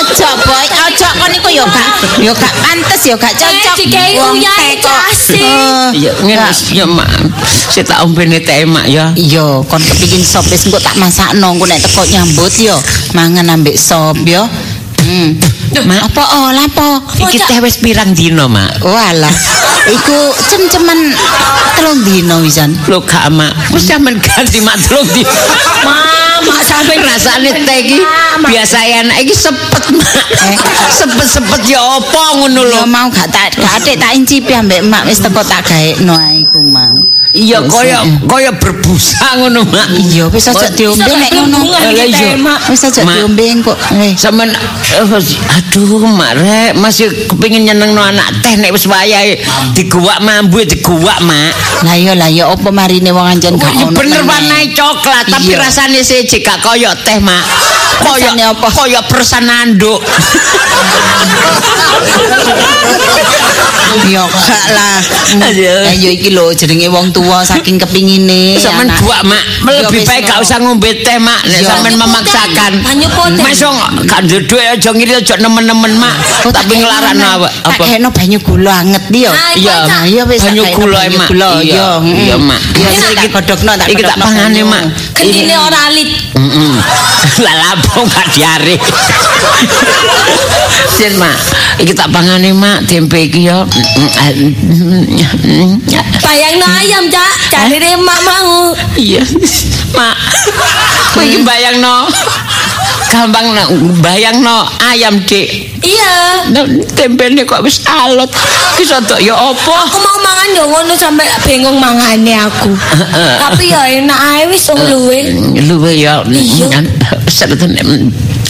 [0.00, 1.88] Ojo boy, ojo kon iku yo gak
[2.20, 3.74] yo gak pantes yo gak cocok.
[3.76, 5.40] Eh, dikai Wong uyah teh kasih.
[5.40, 7.08] Eh, Iya, ngene ya mak.
[7.70, 9.12] Saya tak ombene teh mak ya.
[9.16, 12.76] Iya, kon kepingin sop wis engko tak masakno engko nek teko nyambut yo
[13.12, 14.44] mangan ambek sop yo.
[15.00, 15.32] Hmm.
[15.70, 16.88] Mak, Apa oh lapo?
[17.16, 18.82] iki teh wis pirang dino mak.
[18.84, 19.32] Walah.
[19.88, 21.16] Iku cem-cemen
[21.78, 22.76] telung dino wisan.
[22.84, 25.32] Lho gak mak, wis sampean ganti mak telung dino.
[26.44, 27.98] Mak, sampe rasane teh iki
[28.44, 29.16] biasa enak.
[29.24, 30.14] Iki sepet mak.
[30.90, 32.84] Sepet-sepet ya apa ngono lho?
[32.84, 37.00] Mau gak tak gak tak incipi ambek mak wis teko tak gaekno ae iku mau.
[37.30, 41.58] Iya kaya kaya berbusa ngono mak Iya wis aja diombe nek ngono.
[41.62, 42.34] Lah, iya.
[42.34, 42.66] Mak.
[42.68, 43.76] Wis aja diombe kok.
[43.94, 44.12] Eh.
[44.14, 44.50] Saman
[45.48, 49.38] aduh mak rek masih kepengin nyenengno anak teh nek wis wayahe
[49.72, 53.94] diguwak mambu diguwak mak Lah iya lah ya apa marine wong anjen gak Ya ono.
[53.94, 54.28] bener meneh.
[54.28, 55.62] warnai coklat tapi Iya.
[55.62, 57.40] rasane siji gak kaya teh mak
[58.00, 58.66] kaya Rasane apa?
[58.68, 60.02] kaya persan anduk
[64.06, 64.62] Ya gak.
[64.70, 64.98] Lah
[65.92, 68.56] ya iki lho jenenge wong tua saking kepingine.
[68.56, 72.72] Sampeyan anak- buak mak lebih baik gak usah ngombe teh mak nek sampean memaksakan
[73.12, 73.36] poten.
[73.36, 73.72] Masuk
[74.08, 76.88] gak duwe aja ngiri aja nemen-nemen mak Oh, tapi nang-
[77.36, 79.02] apa Tak apa kekno banyu gula anget.
[79.28, 79.76] Ah, Iya.
[79.84, 81.28] Nah, iya wis banyu gula mak.
[81.60, 82.36] Iya, iya.
[82.40, 82.60] Mak.
[82.74, 83.44] Iya iki tak-
[83.76, 84.60] tak iki tak pangane.
[84.64, 84.82] Mak.
[85.12, 86.08] Kendine ora alit.
[86.32, 86.72] Heeh.
[87.44, 88.76] Lah lapo gak diare.
[90.90, 91.32] Sin mak,
[91.80, 93.64] iki tak pangane mak tempe iki yo.
[96.20, 97.30] Bayangno ayam, Cak.
[97.48, 98.76] Jarine mak mau.
[99.00, 99.24] Iya.
[99.96, 100.16] Mak.
[101.16, 102.06] Kowe iki bayangno.
[103.10, 103.64] Gampang no,
[104.04, 105.80] bayangno ayam dik.
[105.82, 106.46] Iya.
[106.52, 106.64] Nah,
[106.94, 108.30] tempene kok wis alot.
[108.78, 109.74] Ki sodo ya apa?
[109.88, 112.70] Aku mau mangan yo ngono sampe bingung mangane aku.
[113.42, 115.18] Tapi ya enak ae wis luwe.
[115.64, 116.22] Luwe ya.
[116.28, 116.68] Iya.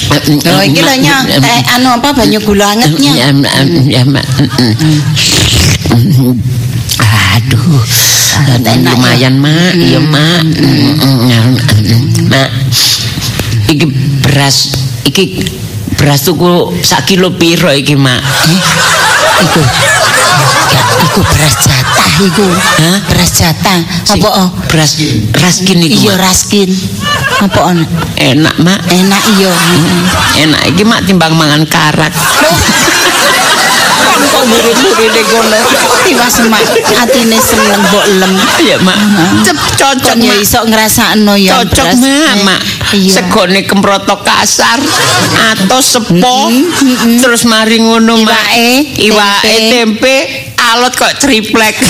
[0.08, 3.12] Oh iki lho nya teh anu apa banyu gula angetnya.
[3.14, 3.28] Ya,
[3.86, 4.26] ya, Mak.
[7.30, 7.82] Aduh,
[8.46, 10.42] enak lumayan mak, iya mak,
[12.26, 12.50] mak.
[13.70, 13.86] Iki
[14.22, 14.74] beras,
[15.06, 15.46] iki
[15.94, 18.18] beras tuku sak kilo piro iki mak?
[19.40, 19.62] Iku.
[20.70, 22.46] Ya, iku beras jatah iku.
[22.50, 22.98] Hah?
[23.08, 23.78] Beras jatah.
[24.10, 24.48] Apa oh?
[24.68, 24.98] Beras
[25.38, 26.70] raskin iki Iya raskin.
[27.40, 27.80] Apa on?
[28.20, 29.48] Enak mak, Enak iya.
[30.44, 32.12] enak iki mak timbang mangan karak.
[34.30, 35.56] Kok murid-murid kono.
[36.04, 36.60] Tiwas mak
[37.00, 38.32] atine seneng mbok lem.
[38.60, 38.98] Iya mak,
[39.48, 41.64] Cep, cocok ya iso ngrasakno ya.
[41.64, 41.88] cocok
[42.44, 42.60] mak
[43.08, 44.76] segone kemprotok kasar
[45.56, 46.52] atau sepo
[47.24, 48.52] terus mari ngono mak.
[49.00, 50.16] Iwake, tempe
[50.60, 51.80] alot kok triplek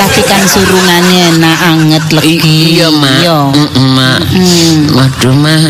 [0.00, 2.80] Tapi kan surungannya enak anget legi.
[2.80, 3.20] iya mak.
[3.20, 3.38] Iya.
[3.78, 4.20] Mak.
[4.96, 5.60] Waduh mak.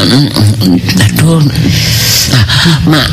[1.11, 1.43] Aduh.
[2.31, 2.47] Ah,
[2.87, 3.07] mak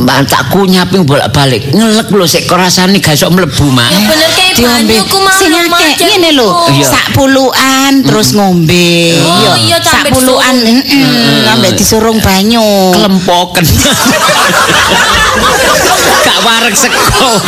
[0.00, 1.70] mak tak kunyah ping bolak-balik.
[1.70, 3.90] Ngelek lho sik rasane gak iso mlebu mak.
[3.90, 4.96] Ya bener kayak Diombe.
[5.38, 6.66] Sing akeh ngene lho.
[6.74, 6.86] Iya.
[6.90, 9.14] Sak puluhan terus ngombe.
[9.22, 10.56] Oh, iya, sak puluhan
[11.54, 12.92] ambek disurung banyu.
[12.92, 13.64] kelempoken
[16.28, 17.40] gak warek sekor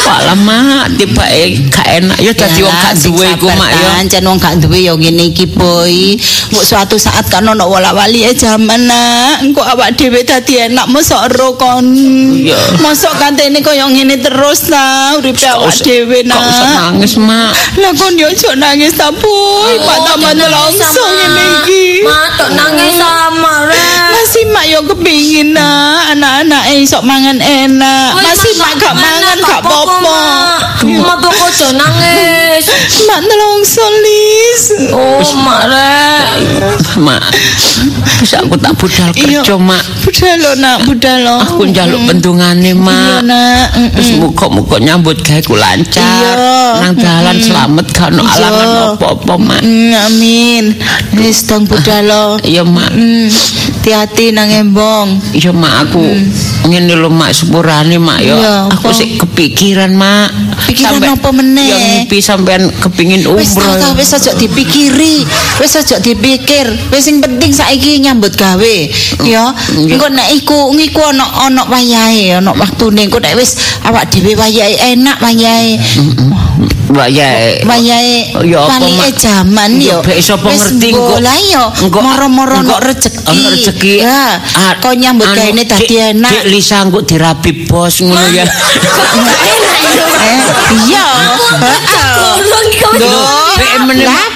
[0.00, 1.22] Walah mak tiba
[1.70, 4.96] gak enak ya dadi wong gak duwe iku mak ya Jan wong gak duwe ya
[4.96, 6.16] ngene iki boy.
[6.50, 9.44] Mbok suatu saat kan ono wala-wali e jaman nak.
[9.44, 11.94] Engko awak dhewe dadi enak mosok ro kon.
[11.94, 12.80] Iya.
[12.82, 16.74] Mosok kantene koyo ngene terus ta uripe awak dhewe Kok usah nak.
[16.94, 17.50] nangis mak
[17.82, 19.10] Lah kon yo aja nangis ta.
[19.10, 22.06] Pak taman langsung ngene iki.
[22.06, 24.10] Mak tok nangis sama rek.
[24.14, 28.14] Masih mak yo kepingin nak anak-anak e iso mangan enak.
[28.14, 30.18] Masih mak gak mangan gak apa-apa.
[30.86, 32.64] Mak tuh kok nangis.
[33.10, 34.62] Mak nelongso lis.
[34.94, 36.26] Oh, mak rek.
[37.00, 37.22] mak
[38.20, 41.36] bisa aku tak budal kerja mak Budal lo nak, budal lo.
[41.38, 43.68] aku njaluk bendungane Iya mak nak.
[43.74, 46.00] mm, terus muka-muka nyambut gawe ku lancar
[46.34, 46.80] Iya.
[46.80, 48.32] nang dalan selamat gak ono Iya.
[48.32, 50.64] alangan apa-apa mak mm, amin.
[51.14, 52.24] Wis dong budal lo.
[52.42, 53.28] iya mak Hmm,
[53.80, 55.16] hati-hati nang embong.
[55.32, 56.04] Iya mak aku
[56.68, 58.36] ngene lho mak sepurane mak yo.
[58.36, 58.44] Hmm.
[58.44, 60.28] Iya, aku sik kepikiran mak.
[60.68, 61.64] Pikiran Sampai- apa meneh?
[61.64, 63.96] Ya mimpi sampean kepingin Wis tau umroh.
[63.96, 65.24] wis aja dipikiri.
[65.56, 66.68] Wis aja dipikir.
[66.92, 68.76] Wis sing penting saiki nyambut gawe.
[69.24, 69.96] Ya, Iya.
[69.96, 73.56] engko nek iku ngiku ana ana wayahe, ana waktune engko nek wis
[73.88, 75.80] awak dhewe wayahe enak wayahe.
[76.90, 77.64] Mbak Yae.
[77.64, 77.78] Mbak
[78.44, 80.02] Ya apa jaman yo.
[80.04, 81.16] Bek sapa ngerti engko.
[82.02, 83.24] Moro-moro engko rezeki.
[83.30, 83.94] Engko rezeki.
[84.04, 84.40] Ya.
[84.80, 86.30] Kok nyambut gaene dadi enak.
[86.30, 88.44] Dik Lisa engko dirapi bos ngono ya.
[90.70, 91.06] Iya.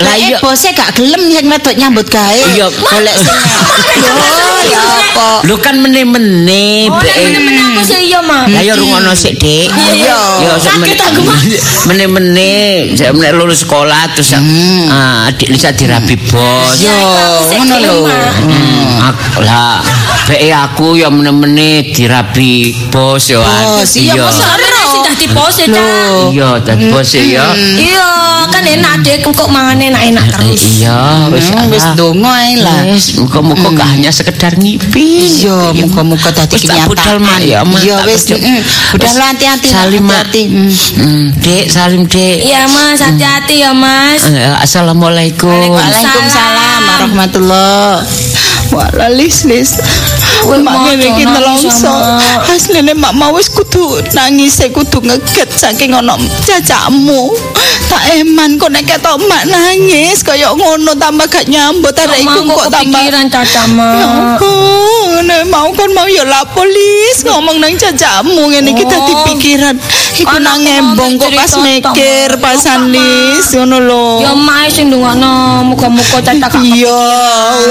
[0.01, 2.41] Lah yo bose gak gelem sing wedok nyambut gawe.
[2.57, 3.17] Yo golek
[4.65, 5.47] ya apa.
[5.47, 6.91] Lu kan meneh-meneh.
[6.91, 8.11] Bek meneh-meneh apa sih
[8.75, 9.69] rungono sik, Dik.
[9.71, 10.19] Iya.
[12.15, 16.79] Meneh-meneh saya meneh lulus sekolah terus ah adik Lisa dirabi bos.
[16.79, 16.95] Yo,
[17.59, 17.97] ngono lho.
[18.07, 19.11] Hmm,
[19.43, 19.83] lah
[20.25, 23.43] Beke aku ya meneh-meneh dirabi bos yo.
[23.43, 24.84] Bos, Iya, ora
[25.55, 25.85] sing ya, Cak.
[25.85, 26.31] Loh.
[26.31, 27.47] Iya, dadi bos ya.
[27.55, 28.11] Iya,
[28.51, 30.63] kan enak deh kok mangan enak-enak terus.
[30.83, 32.81] Iya, wis Hmm, wis donga ae lah.
[32.91, 35.41] Wis, muga-muga gak hanya sekedar ngipi.
[35.45, 37.23] Iya, muga-muga dadi kenyataan.
[37.41, 37.61] Iya
[38.05, 39.69] wis, Wis, lo hati-hati.
[39.71, 40.05] Salim.
[40.05, 42.37] Hmm, Dek, salim, Dek.
[42.43, 44.23] Iya, Mas, hati-hati ya, Mas.
[44.29, 45.71] Eh, Assalamualaikum.
[45.71, 48.03] Waalaikumsalam warahmatullahi
[48.75, 49.47] Wala lis
[50.45, 51.89] Wih, mak Mak, ngene iki nelongso.
[51.89, 52.51] Mak.
[52.51, 57.33] Asline mak mau wis kudu nangis e kudu ngeget saking ono cacakmu.
[57.85, 62.67] Tak eman kok nek ketok mak nangis kaya ngono tambah gak nyambut arek iku kok
[62.73, 63.93] tambah kepikiran Caca, Ya Mak.
[64.41, 68.91] ampun, nek mau kon mau ya lah polis ngomong nang cacakmu ngene iki Oh.
[68.91, 69.77] dadi pikiran.
[70.15, 74.07] Iku nang ngembong kok pas mikir pasan lis ngono lho.
[74.23, 77.01] Ya Mas sing ndongakno muga-muga Caca gak Iya,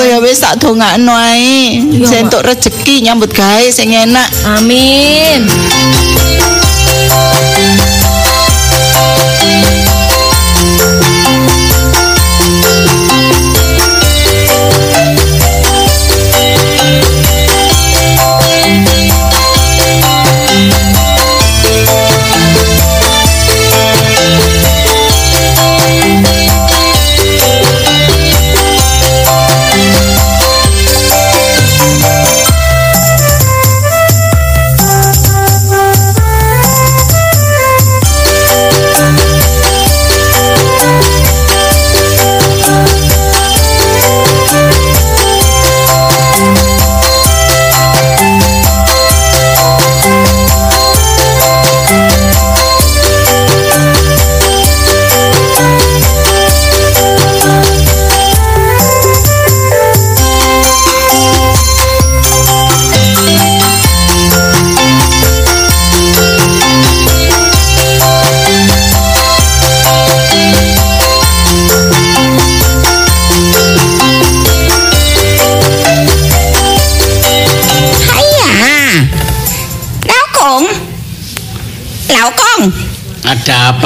[0.08, 1.82] ya wis tak dongakno ae.
[1.82, 2.06] Iya,
[2.54, 4.30] Rezeki nyambut gawe sing enak.
[4.46, 5.50] Amin.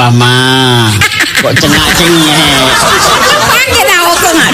[0.08, 0.88] Apa, Ma?
[1.44, 2.64] Kok cengak-cengek?
[3.44, 4.40] Panggil laukong.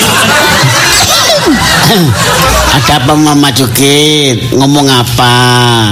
[2.75, 4.51] Ada apa, Mama Cukit?
[4.51, 5.31] Ngomong apa?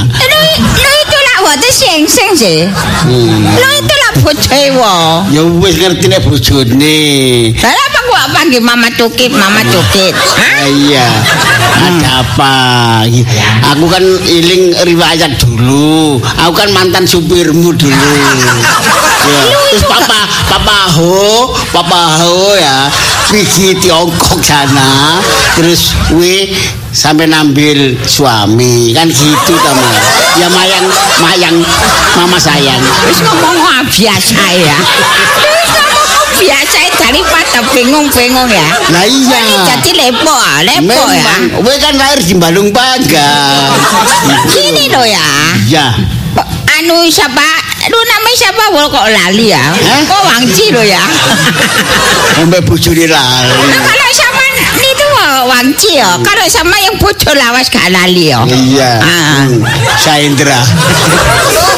[0.03, 2.66] Lu lu itu lah wate sing sing sih.
[3.07, 3.55] Hmm.
[3.55, 5.31] Lu itu lah bojoe wo.
[5.31, 6.98] Ya wis ngerti nek bojone.
[7.55, 10.11] Lah apa gua panggil Mama Cukit, Mama Cukit?
[10.42, 11.07] Ah, iya.
[11.87, 12.55] Ada apa?
[13.79, 16.18] Aku kan iling riwayat dulu.
[16.18, 17.94] Aku kan mantan supirmu dulu.
[19.23, 19.43] Ya.
[19.73, 22.91] Terus papa, papa ho, papa ho ya,
[23.31, 25.21] pergi Tiongkok sana.
[25.57, 26.51] Terus we
[26.93, 29.89] sampai nambil suami kan gitu sama
[30.37, 30.85] ya mayang
[31.25, 31.57] mayang
[32.13, 32.77] mama sayang
[33.09, 33.57] Wis ngomong
[33.89, 34.77] biasa ya.
[36.37, 38.69] Biasa daripada bingung-bingung ya.
[38.93, 39.41] nah iya
[39.73, 40.37] Jadi lepo
[40.69, 41.35] lepo ya.
[41.65, 43.73] we kan lahir di Balung Pagar
[44.51, 45.29] Gini loh ya.
[45.65, 45.87] ya
[46.77, 47.62] Anu siapa?
[47.90, 48.62] Lu namanya siapa?
[48.71, 49.59] Wol kok lali ya?
[49.59, 50.01] Hah?
[50.07, 51.03] Kok Wangci lo ya?
[52.38, 54.42] sampai bojone lali Nah, kalau sama
[54.83, 55.07] itu
[55.42, 56.11] Wangci ya.
[56.23, 58.47] Kalau sama yang bojo lawas gak lali ya.
[58.47, 58.90] Iya.
[59.03, 59.42] Ah.
[59.49, 59.62] Hmm.
[59.99, 60.61] Saindra.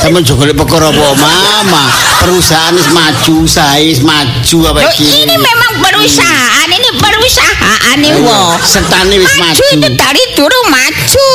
[0.03, 1.85] Sama juga lihat perkara apa mama
[2.21, 8.57] perusahaan is maju, saya maju apa Loh, ini memang perusahaan, ini perusahaan ini wo.
[8.65, 9.65] Sertane wis Maju maju.
[9.77, 11.31] itu dari dulu maju.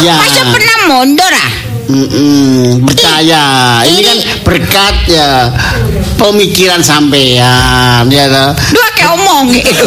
[0.00, 0.16] Iya.
[0.16, 1.50] Masa pernah mundur ah?
[1.88, 3.44] Mm-mm, percaya.
[3.88, 5.48] Ini, Ini- kan berkat ya
[6.20, 8.52] pemikiran sampean ya toh.
[8.76, 9.84] Lu kayak omong gitu.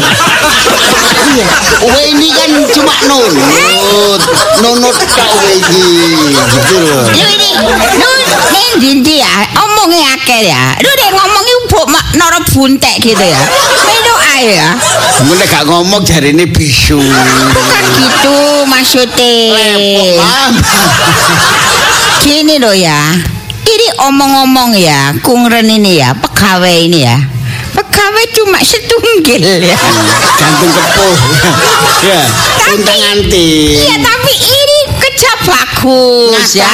[1.82, 4.22] Wah ini kan cuma nunut,
[4.66, 5.86] nunut kau iki
[6.34, 7.06] gitu loh.
[7.06, 7.50] Lu ini,
[7.98, 8.10] lu
[8.50, 10.74] nih dindi ya, omongnya akeh ya.
[10.82, 13.42] Lu deh ngomongnya bu, mak, noro buntek gitu ya.
[14.42, 14.74] Ya.
[15.22, 16.98] Kamu gak ngomong jari ini bisu.
[16.98, 19.78] Bukan gitu maksudnya.
[22.26, 23.22] Gini loh ya.
[23.62, 27.22] Ini omong-omong ya, kungren ini ya, pegawai ini ya.
[27.72, 29.78] Pegawai cuma setunggil ya.
[30.36, 31.18] Gantung kepuh.
[32.02, 32.22] ya,
[32.74, 33.78] untang anti.
[33.86, 36.68] Iya, tapi ini kerja bagus ya.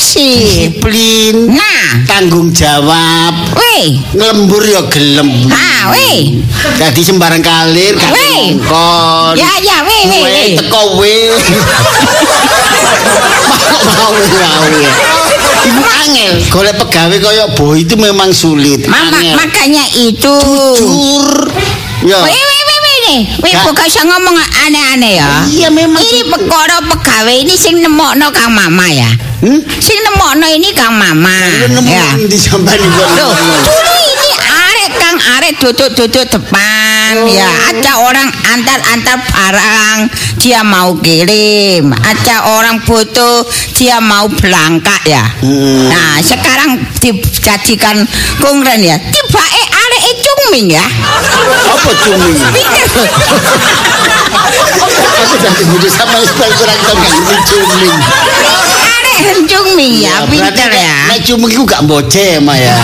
[0.00, 0.32] Ngatasi.
[0.32, 1.52] Disiplin.
[1.52, 3.52] Nah, Tanggung jawab.
[3.52, 4.00] weh.
[4.16, 5.28] Ngelembur ya gelem.
[5.52, 6.40] Ah, weh.
[6.80, 9.36] Jadi sembarang kalir gak ngongkon.
[9.36, 10.50] Ya, ya, weh, weh, Weh, weh.
[10.56, 11.28] teko weh.
[13.84, 14.64] Mau mau.
[15.60, 16.32] Ibu angel.
[16.48, 18.88] Golek pegawai kaya boy itu memang sulit.
[18.88, 19.36] Mama, Angel.
[19.36, 20.36] makanya itu.
[20.80, 21.28] Jujur.
[22.08, 22.24] Ya.
[22.24, 22.32] Weh,
[23.10, 23.50] weh, weh, weh.
[23.50, 23.74] Eh, wis Kak.
[23.74, 25.28] kok iso ngomong aneh-aneh ya.
[25.46, 25.98] Iya memang.
[25.98, 29.10] Ini perkara pegawai ini sing nemokno Kang Mama ya.
[29.42, 29.60] Hmm?
[29.82, 31.34] Sing nemokno ini Kang Mama.
[31.66, 32.06] Lu nemu Ya.
[32.16, 32.78] di sampean.
[32.78, 33.34] Loh,
[33.66, 39.98] dulu ini arek Kang arek duduk-duduk depan ya ada orang antar-antar barang
[40.38, 43.42] dia mau kirim ada orang butuh
[43.74, 45.90] dia mau berangkat ya Hmm.
[45.90, 48.06] nah sekarang dijadikan
[48.38, 49.42] kongren ya tiba
[50.30, 50.86] cuming ya.
[51.74, 52.38] Apa cuming?
[55.20, 57.98] Aku jadi budu sama Ismail kurang tahu ngerti cuming.
[59.40, 60.80] Cuming ya, iya, pinter ya.
[60.80, 60.96] ya.
[61.12, 62.76] Nah, cuming itu gak boce mah ya.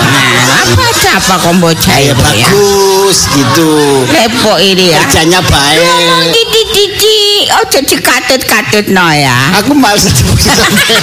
[0.66, 2.14] apa apa kok boce ya?
[2.14, 3.70] bagus gitu.
[4.10, 5.00] Repot ini ya.
[5.06, 5.80] Kerjanya baik.
[5.80, 9.58] Ngomong didi-didi, ojo oh, dikatut-katut no ya.
[9.62, 10.96] Aku malas sebut sampai.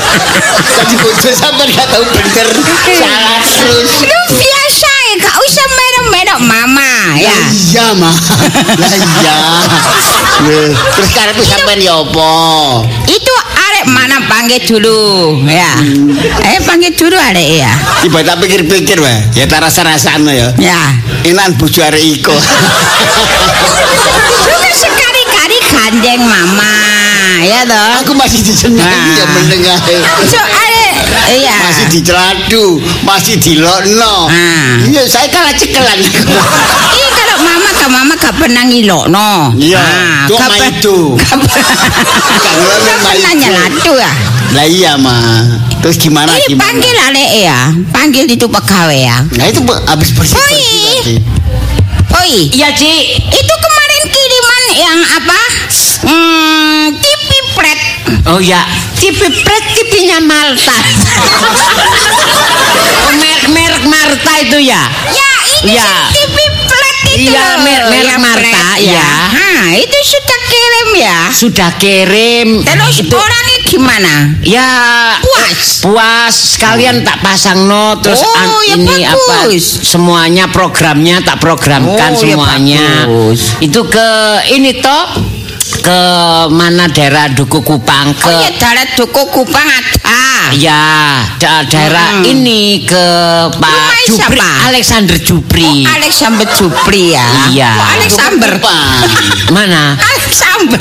[0.80, 2.48] Tadi boce sampai gak tahu bener.
[2.96, 3.90] Salah terus.
[4.06, 8.14] Lu biasa gak usah merok-merok mama ya Iya mah.
[8.76, 9.38] Lah iya.
[10.90, 12.32] Terus karepku sampean ya apa?
[13.04, 15.00] itu arek mana panggil dulu
[15.44, 15.76] ya
[16.42, 19.18] eh panggil dulu arek ya Tiba tak pikir-pikir wae.
[19.34, 20.48] Ya tak rasa-rasane ya.
[20.56, 20.80] ya
[21.22, 22.34] Enak bojo arek iko.
[24.72, 26.72] sekali-kali gandeng mama
[27.42, 29.16] ya toh Aku masih disenangi Nah.
[29.16, 29.78] ya menengah.
[30.24, 30.69] so arek
[31.30, 32.64] iya Masih diceladu,
[33.02, 34.26] masih dilokno.
[34.26, 34.78] Ah.
[34.82, 35.98] Iya, saya kalah cekelan.
[36.96, 39.54] Ini kalau mama ke mama gak pernah ngilokno.
[39.54, 41.14] Iya, Ah, gak itu.
[42.80, 43.38] Gak pernah itu.
[43.38, 44.12] nyelatu ya.
[44.50, 45.46] Lah iya, mah.
[45.80, 46.66] Terus gimana Ini gimana?
[46.66, 49.18] panggil ale ya, panggil itu pegawai ya.
[49.32, 50.44] Nah, itu habis bersih Oi.
[50.44, 51.16] tadi.
[52.10, 52.94] Oi, Iya, Ci.
[53.16, 55.40] itu kemarin kiriman yang apa?
[56.00, 56.84] Hmm,
[57.50, 57.80] TV pret.
[58.26, 58.62] Oh ya,
[58.94, 60.70] TV Pret TV-nya Malta.
[63.02, 64.82] oh, merek merek Marta itu ya.
[65.10, 65.82] Ya, ini Ya.
[66.08, 67.26] sih TV pret itu.
[67.26, 69.08] Iya, loh, merek- merek yang Marta, pret, ya.
[69.28, 71.18] Hah, itu sudah kirim ya.
[71.28, 72.48] Sudah kirim.
[72.62, 74.14] Terus itu orangnya gimana?
[74.42, 74.66] ya
[75.22, 75.78] Puas.
[75.80, 79.86] puas sekalian tak pasang no terus Oh, an- ya ini apa bagus.
[79.86, 83.54] semuanya programnya tak programkan Oh, ya semuanya bagus.
[83.62, 84.08] itu ke
[84.50, 85.06] ini toh
[85.80, 86.00] ke
[86.52, 90.52] mana daerah Duku Kupang ke Oh ya, darat Duku Kupang ada.
[90.52, 90.82] Ya,
[91.38, 92.26] da- daerah Hmm.
[92.26, 93.04] ini ke
[93.54, 94.66] Pak Rumah Jupri, siapa?
[94.68, 95.86] Alexander Jupri.
[95.86, 97.26] Oh, Alexander Jupri ya.
[97.48, 97.70] Iya.
[97.78, 98.52] Oh, Alexander.
[99.56, 99.94] Mana?
[100.30, 100.78] Alexander.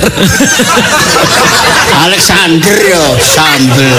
[2.05, 3.97] Alexander yo, sambel.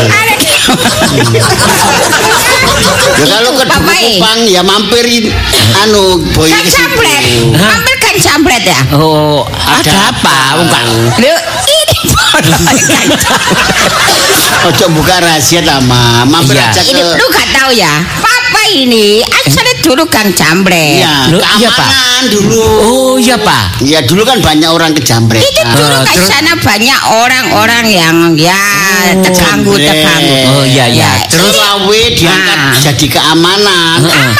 [3.19, 3.75] Ya kalau ke eh.
[4.15, 5.27] Kupang ya mampirin
[5.83, 7.23] anu boy Kan ke jambret.
[7.51, 8.79] Ambil kan jambret ya.
[8.95, 10.63] Oh, ada, apa?
[10.63, 10.85] Bukan.
[11.19, 11.35] Lu
[11.67, 13.11] ini kan
[14.71, 16.23] Ojo buka rahasia ta, Ma.
[16.31, 17.91] Mampir aja Ini ke lu gak tahu ya.
[18.51, 20.99] Papa ini asalnya dulu Kang Jambret.
[20.99, 21.87] Iya, iya, Pak.
[21.87, 22.59] keamanan dulu.
[22.83, 23.79] Oh, iya, Pak.
[23.79, 25.39] Iya, dulu kan banyak orang kejambret.
[25.39, 26.27] Itu dulu Eh, ke terus?
[26.27, 28.59] sana banyak orang-orang yang ya
[29.23, 29.87] terganggu jambret.
[29.87, 30.35] terganggu.
[30.51, 31.11] Oh, iya, iya.
[31.31, 32.75] Terus lawe diangkat Nah.
[32.77, 33.99] jadi keamanan.
[34.03, 34.31] Heeh.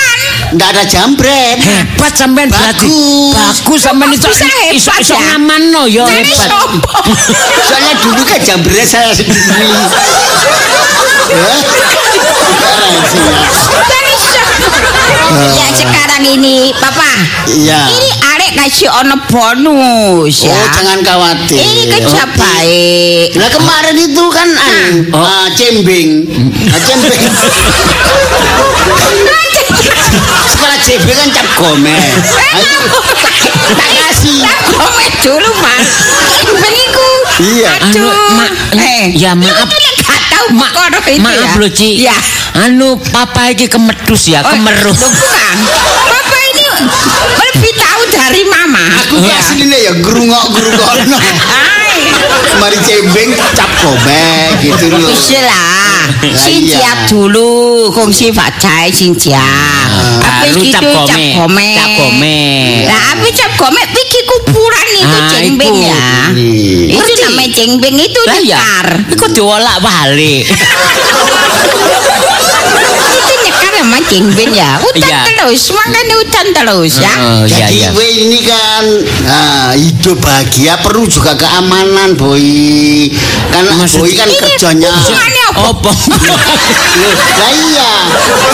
[0.51, 1.59] Nggak ada jambret.
[1.63, 2.91] Hebat sampean berarti.
[2.91, 3.63] Bagus.
[3.63, 4.27] Bagus sampean itu
[4.75, 5.39] iso iso ya?
[5.39, 6.51] ngaman no yo Jadi hebat.
[7.71, 9.71] Soalnya dulu kan jambret saya sendiri.
[11.31, 11.47] Ya.
[15.55, 17.07] Ya sekarang ini, Papa.
[17.47, 17.81] Iya.
[17.87, 20.51] Ini arek kasih ono bonus ya.
[20.51, 21.63] Oh, jangan khawatir.
[21.63, 23.29] Ini kerja baik.
[23.39, 25.23] Lah kemarin itu kan anu, Oh.
[25.23, 26.27] ah, cembing.
[26.67, 27.23] Ah, cembing.
[30.47, 31.47] Sekolah cembing kan cap.
[31.57, 31.77] Ah,
[32.57, 32.79] itu
[33.71, 34.39] tak kasih.
[34.71, 35.89] Komen dulu, Mas.
[36.51, 37.09] Bengiku.
[37.41, 37.71] Iya.
[37.81, 38.35] Anu, Aduh.
[38.35, 39.69] ma- eh, ya, maaf.
[40.01, 41.51] Gak tahu Ma perkara itu maaf ya.
[41.57, 41.89] lho, Ci.
[42.03, 42.17] Ya.
[42.59, 44.91] Anu, papa iki kemedus ya, Oh, kemeruh.
[44.91, 45.57] loh, bukan.
[46.05, 46.65] Papa ini
[47.39, 48.83] lebih tahu dari Mama.
[49.01, 51.17] Aku ki asline ya grungok-grungokno.
[51.55, 51.97] Hai.
[52.59, 54.27] Mari cembing cap gome
[54.61, 55.09] gitu loh.
[55.09, 55.80] Bisa lah.
[56.21, 57.09] Sinjak iya.
[57.09, 59.41] dulu, kong si Facai sinjak.
[60.21, 61.69] Habis Baru gitu cap cap gome.
[61.75, 62.41] Cap gome.
[62.85, 65.87] Nah, habis cap gome pikir kuburan itu Ah, jengbing iku.
[65.87, 66.05] ya.
[66.31, 66.97] Iya.
[66.97, 68.89] Itu namanya jengbing itu Lah ya, nyekar.
[69.11, 70.45] iku diolak balik.
[73.11, 74.71] itu nyekar sama jengbing ya.
[74.79, 75.21] Hutan Iya.
[75.27, 77.13] terus, makanya hutan terus ya.
[77.17, 77.89] Oh, iya Jadi iya.
[77.93, 78.85] we ini kan
[79.23, 83.09] nah, hidup bahagia perlu juga keamanan boy.
[83.51, 84.91] Kan Maksud- boy kan Ini kerjanya.
[84.93, 85.91] hubungannya apa?
[85.91, 87.91] Lah iya,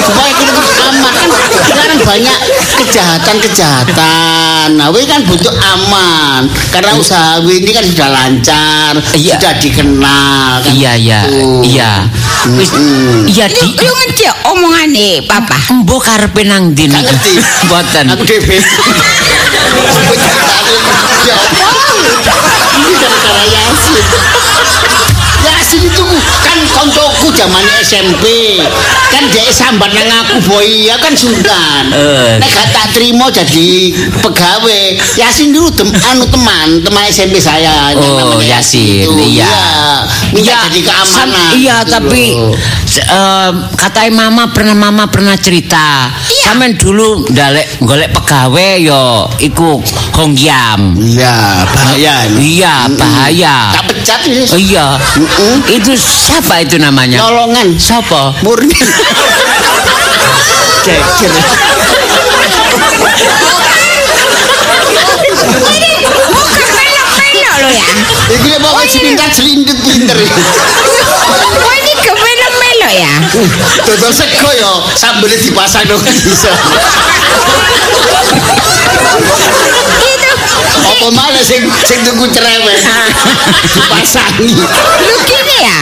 [0.03, 1.29] supaya kita terus aman kan
[1.67, 2.37] sekarang banyak
[2.79, 4.69] kejahatan-kejahatan.
[4.77, 9.37] Nah, we kan butuh aman karena usaha we ini kan sudah lancar, Iya.
[9.37, 10.73] sudah dikenal kan.
[10.73, 11.63] Iya iya gitu.
[11.65, 11.93] iya.
[12.55, 12.71] Wis
[13.27, 15.57] iya di lu ngerti ya omongannya papa?
[15.73, 17.35] Mbok karepe nang ndi ngerti.
[17.67, 18.05] Mboten.
[18.15, 18.57] Aku dhewe.
[21.27, 21.35] Ya?
[22.77, 23.95] Ini gara-gara Yasin.
[25.77, 26.05] Yasin itu
[26.41, 28.25] kan koncoku zaman SMP.
[29.13, 31.93] Kan dia sambat nang aku boy ya kan sultan.
[31.93, 32.41] Eh.
[32.41, 33.93] Nek gak tak terima jadi
[34.25, 34.85] pegawai.
[35.21, 39.37] Yasin dulu tem anu teman, teman SMP saya Oh, Yasin, itu.
[39.37, 39.53] iya.
[40.33, 41.49] Minta Iya, jadi keamanan.
[41.61, 42.25] iya, gitu tapi
[43.05, 46.09] em, katanya mama pernah mama pernah cerita.
[46.47, 49.83] Sampeyan dulu ndalek golek pegawai yo iku
[50.15, 50.95] Honggyam.
[50.95, 52.63] Iya, bahaya ini.
[52.63, 53.75] Iya, bahaya.
[53.75, 54.21] Tak pecat.
[54.55, 54.95] Oh, iya.
[55.67, 57.19] Itu siapa itu namanya?
[57.19, 57.75] Nyolongan.
[57.75, 58.47] Siapa?
[58.47, 58.79] Murni.
[60.87, 61.35] Cecer.
[66.31, 67.85] Bukan melok-melok lo ya.
[68.39, 70.19] Iki nek pokoke selindat selindut pinter.
[71.59, 72.36] Wah ini ke melok-melok
[72.97, 73.13] ya.
[73.85, 76.53] Dodol sego yo sambelnya dipasang dong bisa.
[80.87, 82.81] Apa malah sing sing tuku cerewet
[83.77, 84.51] dipasangi.
[85.05, 85.81] lu gini ya.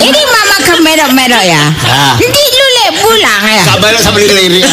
[0.00, 1.64] Ini mama ke melok-melok ya.
[1.84, 2.14] Ah.
[2.16, 3.62] Nanti lu lek pulang ya.
[3.76, 4.26] Kabar sambil.
[4.32, 4.64] Lu lek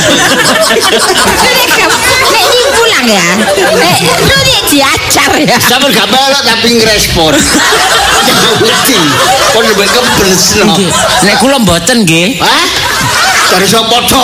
[3.06, 3.94] ke- lek di pulang ya.
[3.94, 5.58] Eh, lu lek diacar ya.
[5.60, 7.34] Sabar gak melok tapi ngerespon.
[8.54, 8.98] Ngerti.
[9.54, 10.74] Kon lebih kebeles no.
[11.22, 12.40] Nek kula mboten nggih.
[12.40, 12.64] Hah?
[13.52, 14.24] Dari sapa to?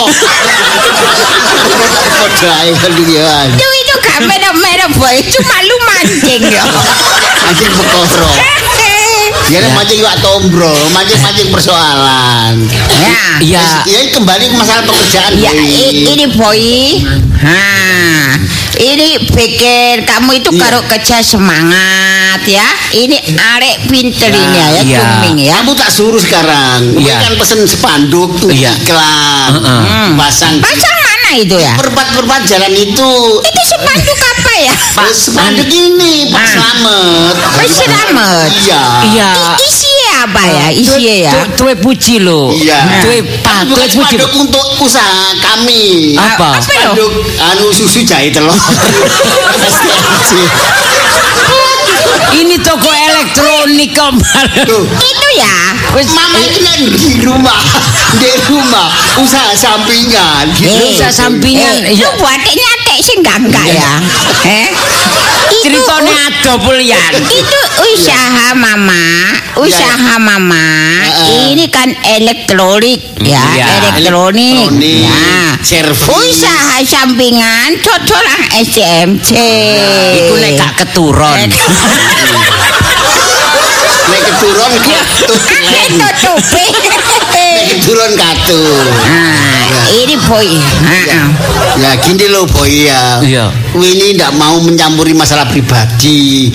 [2.10, 3.30] Padha ae kan dia.
[3.48, 5.16] Itu itu gak melok-melok boy.
[5.28, 6.64] Cuma lu mancing ya.
[7.46, 8.30] Anjing pekoro.
[9.50, 12.54] Ya nek mancing iwak tombro, mancing-mancing persoalan.
[12.86, 13.18] Ya.
[13.40, 13.66] Iya.
[13.82, 15.32] Ya kembali ke masalah pekerjaan.
[15.34, 16.06] Ya, Boy.
[16.06, 16.62] ini boy.
[17.40, 17.58] Ha,
[18.80, 20.60] ini pikir kamu itu Iya.
[20.62, 22.64] karo kerja semangat ya.
[22.90, 24.98] Ini arek pinter ini ya, ya, Iya.
[24.98, 25.52] cuming ya.
[25.60, 26.96] Kamu tak suruh sekarang.
[26.96, 27.20] Iya.
[27.20, 28.72] kan pesen spanduk tuh Iya.
[28.72, 29.50] iklan.
[29.54, 29.80] Heeh.
[29.84, 30.10] Hmm.
[30.16, 31.76] Pasang Pasang mana itu ya?
[31.76, 33.12] perpat-perpat jalan itu.
[33.38, 34.74] Itu spanduk apa ya?
[34.96, 36.48] Pak spanduk ini Pak Ah.
[36.50, 37.34] Slamet.
[37.36, 38.50] Pak Slamet.
[38.64, 38.82] Iya.
[39.06, 39.30] Iya.
[39.30, 40.64] I- isinya apa ya?
[40.72, 41.32] Isinya ya.
[41.32, 42.52] Tu- Tuwe puji lho.
[42.52, 43.00] Iya.
[43.00, 44.16] Tuwe pak, tuwe puji.
[44.16, 46.14] spanduk untuk usaha kami.
[46.16, 46.54] Apa?
[46.54, 46.60] Apa ya?
[46.60, 48.52] Spanduk anu susu jahe telur.
[49.56, 50.30] STMJ.
[52.30, 54.86] Ini toko elektronik kemarin.
[54.86, 55.56] Itu ya.
[55.90, 57.58] Mama itu kan di rumah,
[58.16, 60.46] di rumah usaha sampingan.
[60.54, 60.70] Gitu.
[60.70, 61.84] Eh, usaha sampingan.
[61.84, 62.06] Eh, Iya.
[62.06, 63.92] lu buat nyatek sih enggak enggak ya?
[64.46, 64.66] Eh?
[65.60, 67.12] Itu Ceritane ado pulian.
[67.20, 67.60] itu
[67.92, 69.28] usaha mama,
[69.60, 70.96] usaha mama.
[71.20, 74.72] Ini kan elektronik ya, Iya, elektronik.
[74.72, 75.04] elektronik.
[75.04, 75.60] Ya.
[75.60, 76.08] Servis.
[76.08, 79.36] Usaha sampingan cocolan SCMC.
[80.16, 81.36] Iku nek gak keturun.
[81.36, 81.52] Nek
[84.32, 85.36] keturun katut.
[85.92, 86.08] Itu
[87.80, 88.92] keturun katut.
[89.72, 90.48] Nah, ini boy.
[91.80, 93.24] Ya gini loh boy ya.
[93.24, 93.46] Iya.
[93.72, 96.52] Ini tidak mau mencampuri masalah pribadi.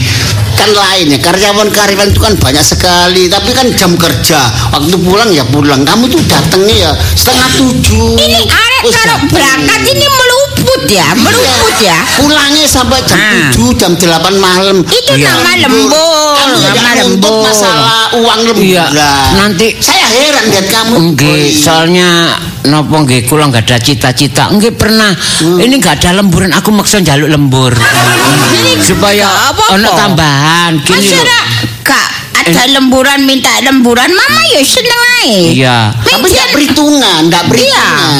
[0.55, 3.27] Kan lain ya karyawan-karyawan itu kan banyak sekali.
[3.27, 4.39] Tapi kan jam kerja.
[4.71, 5.83] Waktu pulang ya pulang.
[5.83, 8.15] Kamu tuh datangnya ya setengah tujuh.
[8.15, 11.97] Ini arek kalau berangkat ini meluput ya, meluput ya.
[12.17, 13.49] Pulangnya sampai jam Ah.
[13.51, 14.77] 7, jam 8 malam.
[14.81, 15.31] Itu Iya.
[15.33, 17.41] nama lembur, Kamu nama lembur.
[17.43, 18.89] masalah uang lemburan.
[18.91, 20.95] Iya, nanti- saya heran lihat kamu.
[21.15, 21.51] Boy.
[21.55, 24.49] soalnya napa nggih kula nggak ada cita-cita.
[24.49, 25.13] Nggih pernah.
[25.41, 27.73] Ini nggak ada lemburan, aku maksa njaluk lembur.
[28.77, 29.63] Supaya Gak apa-apa.
[29.73, 31.23] ono tambahan gini Masa lho.
[31.23, 31.45] rak
[31.81, 35.33] gak ada lemburan minta lemburan, mama ya seneng ae.
[35.55, 35.77] Iya.
[35.95, 37.49] Kamu tidak perhitungan, tidak Iya.
[37.49, 38.13] perhitungan.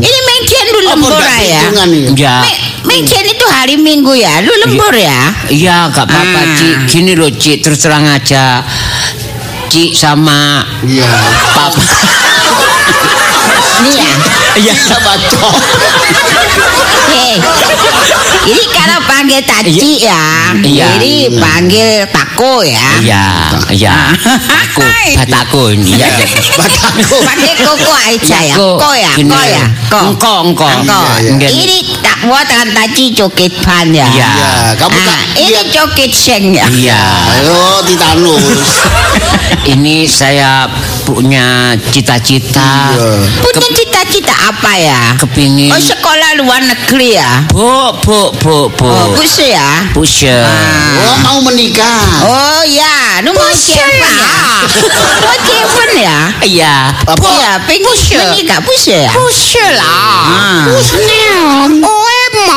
[0.00, 1.60] Ini mengkian dulu Apa lembur nggak ya.
[1.60, 2.08] perhitungan ini?
[2.14, 2.36] Ya.
[2.40, 5.34] Me- Mengkian itu hari Minggu ya, lu lembur ya.
[5.50, 6.54] Iya, gak apa-apa, Ah.
[6.54, 6.68] Ci.
[6.86, 8.62] Gini loh, Ci, terus terang aja.
[9.66, 11.04] Ci sama Iya.
[11.52, 11.82] Papa.
[13.76, 14.08] Ini ya.
[14.56, 14.74] Iya.
[14.76, 15.54] Sama cok.
[17.06, 17.36] Eh,
[18.46, 20.86] ini kalau panggil Taci ya, Iya.
[20.98, 22.88] ini panggil Tako ya.
[23.02, 23.24] Iya,
[23.72, 23.96] iya.
[24.66, 24.80] Aku,
[25.16, 25.96] bataku ini.
[25.96, 26.08] Iya.
[26.60, 27.18] Bataku.
[27.24, 28.54] Pakai koko aja ya.
[28.56, 28.80] Ko.
[28.80, 29.64] Ko ya, ko ya.
[29.92, 29.98] Ko.
[30.12, 30.66] Engko, engko.
[30.68, 31.00] Engko.
[31.20, 31.48] Iya, iya.
[31.50, 34.06] Ini tak buat dengan Taci joget pan ya.
[34.08, 34.30] Iya.
[34.30, 36.66] Ya, kamu Ah, tak ini joget seng ya.
[36.68, 37.00] Iya.
[37.40, 38.44] Ayo titanus.
[39.72, 40.70] Ini saya
[41.06, 42.90] punya cita-cita.
[42.98, 43.22] Iya.
[43.38, 45.14] Punya cita-cita apa ya?
[45.22, 45.70] Kepingin.
[45.70, 47.46] Oh sekolah luar negeri ya?
[47.46, 48.90] Bu, bu, bu, bu.
[48.90, 49.86] Oh, bus ya?
[49.94, 50.42] Pusya.
[51.06, 52.26] Oh mau menikah.
[52.26, 54.34] Oh ya, lu mau siapa ya?
[55.26, 56.18] Mau siapa ya?
[56.42, 56.76] Iya.
[57.06, 57.22] Apa?
[57.22, 57.86] Iya, pengen
[58.26, 59.06] menikah bus ya?
[59.14, 60.26] Pusya lah.
[60.26, 60.62] Ah.
[60.66, 61.66] Oh,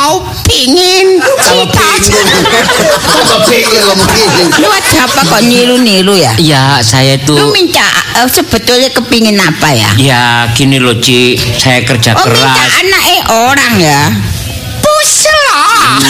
[0.09, 0.18] mau
[0.49, 2.17] pingin gini.
[4.59, 6.33] Lu ada apa kok niru-niru ya?
[6.35, 7.53] Iya, saya Lu tuh.
[7.53, 7.85] minta
[8.17, 9.91] eh, sebetulnya kepingin apa ya?
[9.95, 11.37] Ya, gini loh, Ci.
[11.55, 12.71] Saya kerja Oh minta keras.
[12.81, 14.01] anak eh orang ya?
[14.81, 15.61] Pusla.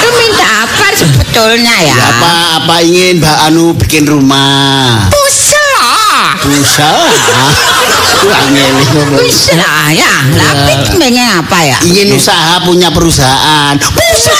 [0.00, 1.94] Lu minta apa sebetulnya ya?
[1.96, 2.30] Apa
[2.60, 5.08] apa ingin Mbak Anu bikin rumah?
[5.08, 6.36] Pusla.
[6.42, 7.08] Usaha.
[8.20, 10.12] Pusla ya.
[10.28, 11.76] Tapi pengen apa ya?
[11.82, 13.74] Ingin usaha punya perusahaan.
[13.80, 14.36] Pusla.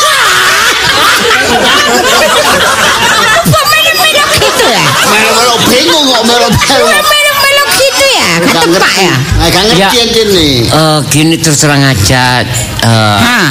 [3.40, 4.84] Apa melok-melok gitu ya?
[5.32, 8.28] Melo bingung kok melo Melok-melok gitu ya?
[8.44, 9.14] Ketepak ya?
[9.40, 9.88] Gak ngerti Ya.
[10.22, 10.50] ini.
[10.68, 12.44] Eh, gini terus terang aja
[12.84, 13.50] eh, Hah?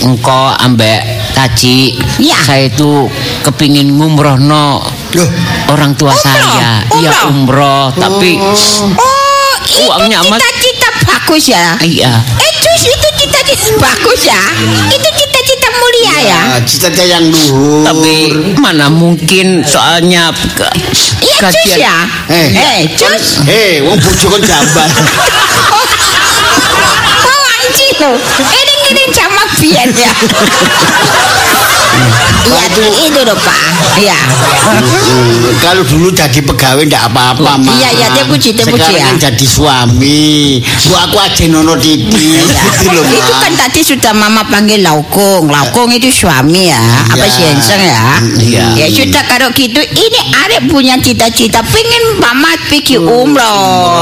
[0.00, 1.02] engkau ambek
[1.34, 2.38] Taci Ya.
[2.40, 3.10] saya itu
[3.42, 4.82] kepingin ngumrohno
[5.14, 5.28] Loh,
[5.68, 6.22] orang tua Umroh?
[6.22, 7.30] saya iya Umroh?
[7.30, 8.54] umroh tapi Oh,
[9.84, 11.66] Uangnya amat- cita-cita bagus ya?
[11.80, 14.42] iya Itu itu cita-cita bagus ya?
[14.88, 16.40] Itu cita-cita mulia ya?
[16.62, 17.82] cita-cita yang luhur.
[17.82, 18.14] tapi
[18.56, 20.30] mana mungkin soalnya
[21.20, 21.96] Iya cus ya?
[22.28, 22.48] Eh.
[22.52, 23.40] Eh, cus.
[23.44, 24.88] Hei, wong bojo kon jambal.
[27.24, 28.12] Oh, anjing lo.
[28.44, 30.12] Iring-iring sama biyen ya.
[32.74, 33.58] Iya, itu loh Pak.
[34.02, 34.18] Iya.
[35.64, 37.72] Kalau dulu jadi pegawai ndak apa-apa, Mas.
[37.78, 39.14] Iya, iya, dia puji, dia puji, ya.
[39.16, 40.60] jadi suami.
[40.60, 42.34] Bu aku aja nono titi.
[42.84, 45.48] Gitu loh, Itu kan tadi sudah mama panggil Laukung.
[45.48, 46.82] Laukung itu suami ya.
[47.08, 47.32] Apa Iya.
[47.32, 48.02] si Henseng ya?
[48.42, 48.64] Iya.
[48.84, 53.56] Ya sudah kalau gitu ini Arek punya cita-cita pengen mama pergi umroh.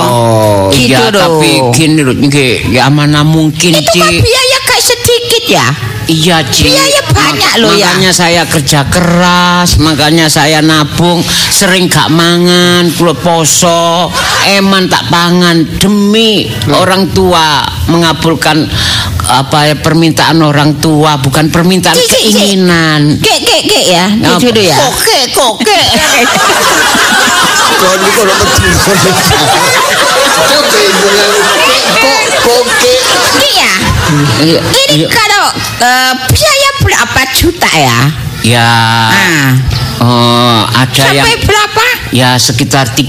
[0.09, 0.67] Oh.
[0.73, 1.39] Gitu iya loh.
[1.39, 2.17] tapi gini loh
[2.73, 5.69] ya mana mungkin Itu kan biaya kayak sedikit ya.
[6.11, 7.91] Iya Ci Biaya banyak loh ya.
[7.95, 14.11] Makanya saya kerja keras Makanya saya nabung Sering gak mangan Kulo poso
[14.47, 18.67] Eman tak pangan Demi orang tua Mengabulkan
[19.23, 22.19] apa ya permintaan orang tua bukan permintaan Ci, ci, ci.
[22.35, 24.05] keinginan Kek kek kek ya.
[24.37, 24.77] Gitu ya.
[24.83, 25.81] Koke, koke.
[27.79, 28.35] Kon iki kalau
[30.75, 31.72] ibu
[32.03, 32.95] kok koke.
[33.39, 33.73] Kek ya.
[34.43, 35.07] Iya, Ini iya.
[35.09, 35.45] kalau
[35.81, 37.99] eh, biaya berapa juta ya?
[38.43, 38.69] ya
[39.09, 39.51] Ah,
[40.03, 41.85] oh, ada yang sampai berapa?
[42.13, 43.07] ya sekitar 30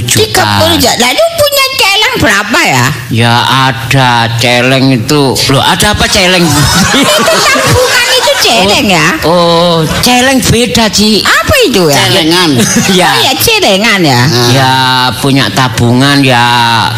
[0.00, 0.92] juta 30 juta.
[0.96, 2.86] Lalu punya celeng berapa ya?
[3.12, 3.34] ya
[3.68, 6.46] ada celeng itu loh ada apa celeng
[6.94, 9.06] Itu tabungan itu celeng ya?
[9.26, 11.96] oh celeng beda Ci Apa itu ya?
[12.00, 12.50] Celengan.
[12.98, 14.20] ya Oh ya celengan ya.
[14.50, 14.72] ya
[15.16, 16.44] punya tabungan ya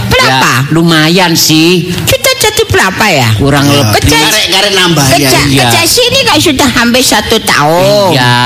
[0.06, 0.64] Berapa?
[0.64, 3.28] ya, lumayan sih Kita jadi berapa ya?
[3.34, 4.20] kurang lebih Kecil.
[4.20, 5.10] Karek-karek nambah ya.
[5.14, 5.56] Kerja, iya.
[5.64, 8.08] kerja sini kan sudah hampir satu tahun.
[8.14, 8.36] ya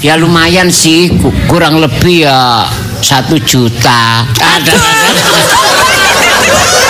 [0.00, 2.66] ya lumayan sih ku- kurang lebih ya
[2.98, 4.74] satu juta ada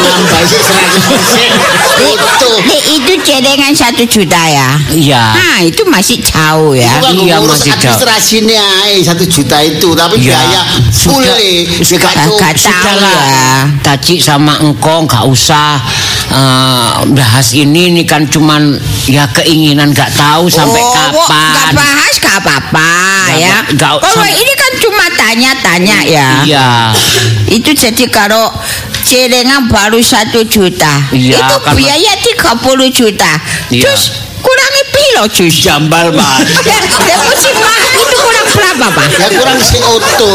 [0.00, 2.50] Nambah sih 100 Itu.
[2.90, 4.70] Itu celengan satu juta ya.
[4.90, 6.88] iya Nah itu masih jauh ya.
[7.02, 7.92] Itu Iya, masih jauh.
[7.92, 10.32] administrasinya ae satu juta itu tapi Iya.
[10.32, 10.60] biaya
[10.90, 13.52] full Sudah- ya gak Gak- gak tahu ya.
[13.80, 15.76] Taci sama engkong nggak usah
[16.30, 21.72] eh, bahas ini ini kan cuman ya keinginan nggak tahu sampai oh, kapan.
[21.74, 22.90] bahas gak apa-apa
[23.34, 23.66] ya.
[23.68, 26.28] nggak Kalau ini kan cuma tanya-tanya ya.
[26.40, 26.70] Iya,
[27.50, 28.46] Itu jadi kalau
[29.10, 31.02] celengan baru satu juta.
[31.10, 33.32] Iya, itu karena- biaya 30 juta.
[33.68, 33.82] Iya.
[33.82, 34.02] Terus
[34.38, 35.54] kurangi pilo jus.
[35.60, 39.06] jambal mas Ya, ya musim mahal itu kurang berapa pak?
[39.12, 40.32] ya kurang si oto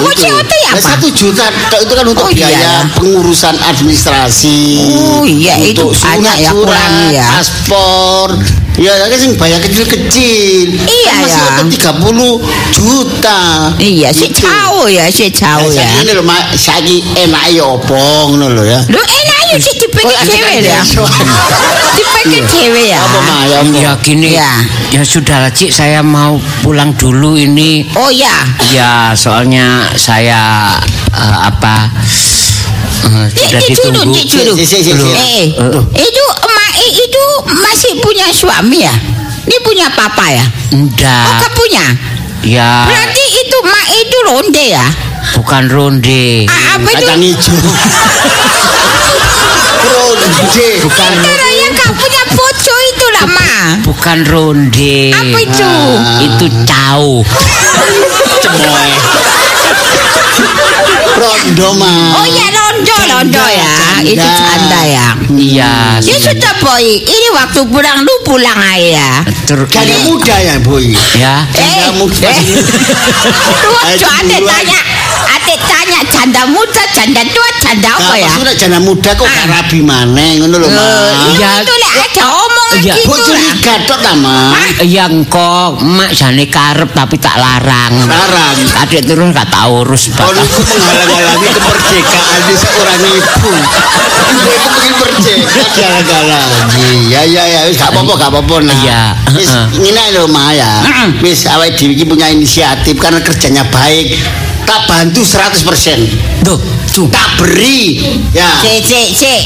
[0.00, 0.24] Oh, Itu.
[0.24, 0.90] CO2 ya, Nah, Pak?
[0.96, 1.44] satu juta
[1.76, 2.80] itu kan untuk Oh, iya, biaya ya.
[2.94, 7.26] pengurusan administrasi Oh, iya, itu banyak ya, kurangi ya.
[7.28, 8.28] paspor
[8.74, 11.46] ya kan sing bayar kecil-kecil Iya, Kan masih ya.
[11.46, 13.40] oto 30 juta
[13.78, 14.42] Iya, si Gitu.
[14.42, 15.86] jauh ya, si jauh Nah, ya.
[15.86, 17.94] saiki ini lho Mak, saiki enak ya opo
[18.28, 20.82] ngono lho ya Lu enak yuk sih dipikir Oh, cewek ya.
[21.94, 22.98] Dipikir cewek ya.
[22.98, 24.34] apa mah ya ya gini.
[24.34, 24.50] Iya.
[24.90, 27.86] Ya sudah lah Cik, saya mau pulang dulu ini.
[27.94, 28.34] Oh ya.
[28.70, 30.74] Ya, soalnya saya
[31.14, 31.86] eh, apa
[33.06, 34.14] eh, Cik, sudah ditunggu.
[34.18, 34.42] cik.
[35.14, 35.46] Eh,
[35.94, 36.24] itu
[36.74, 38.94] emak eh, itu masih punya suami ya?
[39.44, 40.42] Ini punya papa ya?
[40.42, 41.38] Oh, Enggak.
[41.38, 41.84] kau punya?
[42.44, 44.86] Ya, Berarti itu mak itu ronde ya?
[45.34, 46.44] bukan ronde.
[46.44, 47.00] Ah, apa itu?
[47.00, 47.56] kacang hijau
[49.84, 53.54] Ronde Bukan Karena yang kau punya bojo itu lah, Ma.
[53.84, 54.98] bukan ronde.
[55.14, 55.72] Apa itu?
[56.20, 57.24] Itu cau.
[58.44, 58.90] cemoy
[61.14, 63.72] rondo mah Oh ya rondo, rondo ya.
[64.02, 65.06] Itu canda ya.
[65.30, 65.72] Iya.
[66.02, 69.10] Ya sudah boy, ini waktu pulang lu pulang aja ya.
[69.46, 70.84] Janda muda ya boy
[71.14, 71.46] ya.
[71.50, 72.44] Janda muda eh.
[73.64, 74.26] Lu duluan.
[74.44, 74.80] tanya,
[75.30, 78.28] ate tanya janda muda, janda tua, janda apa ya?
[78.28, 81.38] maksudnya janda muda kok gak rabi maneh ngono lho Eh, Mas.
[81.38, 81.62] iya Ya.
[81.62, 82.94] itu lek ada omongan Iya.
[83.06, 84.82] Kok curiga tok ta, Mak?
[84.82, 87.94] Ya engko mak jane karep tapi tak larang.
[88.08, 88.56] Larang.
[88.82, 90.34] Adik terus gak tau urus bapak.
[90.34, 93.50] itu menghalang-halangi kemerdekaan di seorang ibu.
[94.24, 96.46] Ibu itu pengen merdeka jalan-jalan.
[97.04, 98.76] Iya, iya, iya, wis gak apa-apa, gak apa-apa nah.
[98.82, 99.02] Iya,
[99.38, 100.72] Wis ngene lho, Ma ya.
[101.22, 104.18] Wis awake dhewe iki punya inisiatif karena kerjanya baik.
[104.64, 106.42] Tak bantu 100%.
[106.42, 106.58] Duh,
[106.88, 107.06] tuh.
[107.12, 108.00] Tak beri.
[108.32, 108.48] Ya.
[108.60, 109.42] Cek, cek, cek.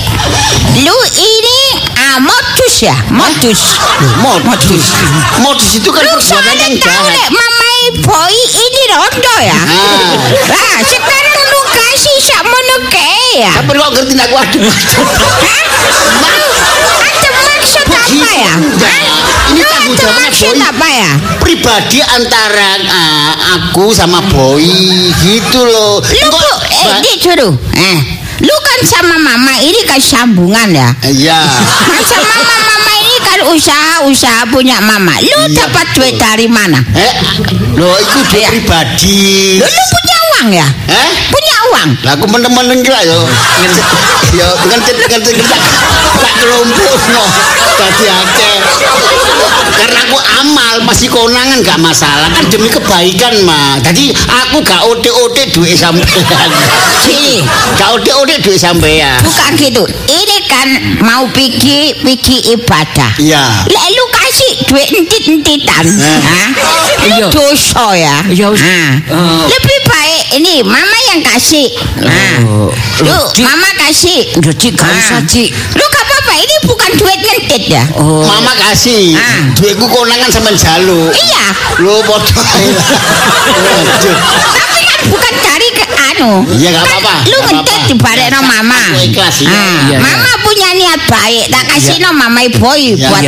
[0.82, 1.58] Lu ini
[1.98, 2.94] ah, modus ya?
[3.10, 3.76] Modus.
[4.22, 4.84] Modus.
[5.42, 7.12] Modus itu kan Lu perbuatan soalnya yang tahu jahat.
[7.12, 9.58] deh, mamai boy ini rondo ya?
[9.58, 10.16] Ah.
[10.48, 13.52] Nah, sekarang lu kasih sakmono kayak ya?
[13.58, 14.64] Tapi kok ngerti aku aduh.
[16.98, 17.27] Ada
[17.58, 18.52] maksud apa ya?
[19.48, 20.60] Ini tanggung jawabnya Boy.
[20.62, 21.10] apa ya?
[21.42, 24.68] pribadi antara ah, aku sama Boy
[25.18, 25.98] gitu loh.
[25.98, 27.54] Lu Kok- eh, dia suruh.
[27.74, 27.98] Eh,
[28.40, 30.88] lu kan sama mama ini kan sambungan ya?
[31.02, 31.40] Iya.
[31.88, 35.16] Masa mama mama ini kan usaha-usaha punya mama.
[35.18, 36.78] Lu Iya, dapat duit dari mana?
[36.94, 37.12] Eh,
[37.74, 38.48] lo itu dia Iya.
[38.52, 39.58] pribadi.
[39.58, 40.68] Lu, lu punya uang ya?
[40.86, 41.08] Eh?
[41.32, 41.47] Punya
[42.02, 43.18] Lah aku meneng-meneng kira yo.
[44.34, 45.60] Yo ngencet ngencet tak
[46.18, 47.24] tak kelompok no.
[47.78, 48.56] Dadi akeh.
[49.78, 53.78] Karena aku amal masih konangan gak masalah kan demi kebaikan mah.
[53.78, 56.50] Jadi aku gak ode-ode duit sampean.
[56.98, 57.46] Sini.
[57.78, 59.22] Gak ode-ode duit sampean.
[59.22, 59.86] Bukan gitu.
[60.10, 60.68] Ini kan
[61.06, 63.22] mau pergi pergi ibadah.
[63.22, 63.70] Iya.
[63.70, 63.86] Lek
[64.68, 65.84] lu duit entit-entitan.
[65.88, 66.20] Eh.
[66.20, 66.48] Hah?
[67.08, 67.26] Iya.
[67.32, 68.16] Dosa ya.
[68.28, 68.48] Iya.
[68.52, 68.92] Eh.
[69.48, 71.72] Lebih baik ini mama yang kasih.
[72.04, 72.36] Hah.
[72.44, 72.68] Oh.
[73.00, 74.36] Lu mama kasih.
[74.36, 75.48] Udah, Cik, gak usah, Cik.
[75.72, 76.32] Lu gak apa-apa.
[76.36, 77.84] Ini bukan duit ngentit ya.
[77.96, 78.20] Oh.
[78.28, 79.16] Mama kasih.
[79.16, 79.56] Ah.
[79.56, 81.16] Duitku konangan sampean jaluk.
[81.16, 81.46] Iya.
[81.80, 82.88] Lo padha ae lah.
[83.56, 84.18] Waduh.
[84.52, 85.67] Tapi kan bukan dari
[86.18, 86.32] anu.
[86.50, 87.94] Iya, gak Kan apa-apa, Lu ngentit di
[88.42, 88.80] mama.
[88.98, 89.50] Ikhlas, iya.
[89.54, 91.44] Ah, mama punya niat baik.
[91.48, 92.04] Tak kasih Iya.
[92.04, 93.22] no mama boy buat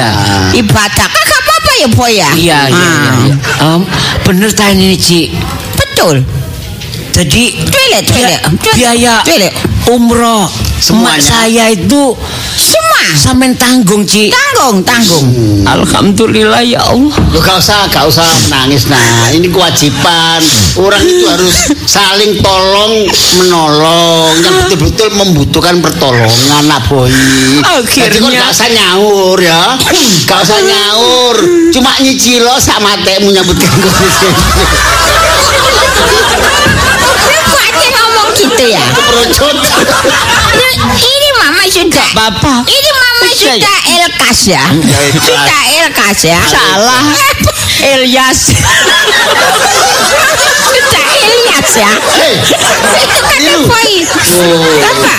[0.52, 1.06] ibadah.
[1.06, 2.30] Kan gak apa-apa ya boy ya.
[2.34, 2.90] Iya, iya, iya.
[3.06, 3.14] Ah.
[3.22, 3.34] iya.
[3.64, 3.80] Em,
[4.26, 5.28] bener ta ini, Cik.
[5.76, 6.26] Betul.
[7.10, 8.38] Jadi Tuilet, tuilet.
[8.54, 9.14] bia- biaya
[9.90, 10.46] umroh
[10.78, 11.18] Semuanya.
[11.18, 12.14] emak saya itu
[12.54, 12.79] Semua.
[13.16, 14.30] Sampean tanggung, Cik.
[14.32, 15.26] Tanggung, tanggung.
[15.66, 17.16] Alhamdulillah ya Allah.
[17.30, 19.30] Lu gak usah, gak usah menangis nah.
[19.32, 20.40] Ini kewajiban.
[20.78, 23.06] Orang itu harus saling tolong
[23.44, 24.32] menolong.
[24.40, 27.08] Yang betul-betul membutuhkan pertolongan, nak boy.
[27.10, 29.62] Jadi kok Akhirnya- gak usah nyaur ya.
[30.26, 31.36] Gak usah nyaur.
[31.70, 33.88] Cuma nyicilo sama tekmu nyambut ganggu
[37.90, 38.82] ngomong gitu ya.
[40.50, 42.08] Lu, ini mama sudah.
[42.14, 42.60] Bapak.
[42.70, 44.62] Ini mama sudah elkas ya.
[44.70, 45.26] Ya, ikhlas.
[45.26, 46.40] Sudah elkas ya.
[46.46, 47.02] Salah.
[47.98, 48.38] Elias.
[50.70, 51.90] Sudah Elias ya.
[53.02, 53.40] Itu kan.
[53.50, 54.78] Oh.
[54.78, 55.12] Apa?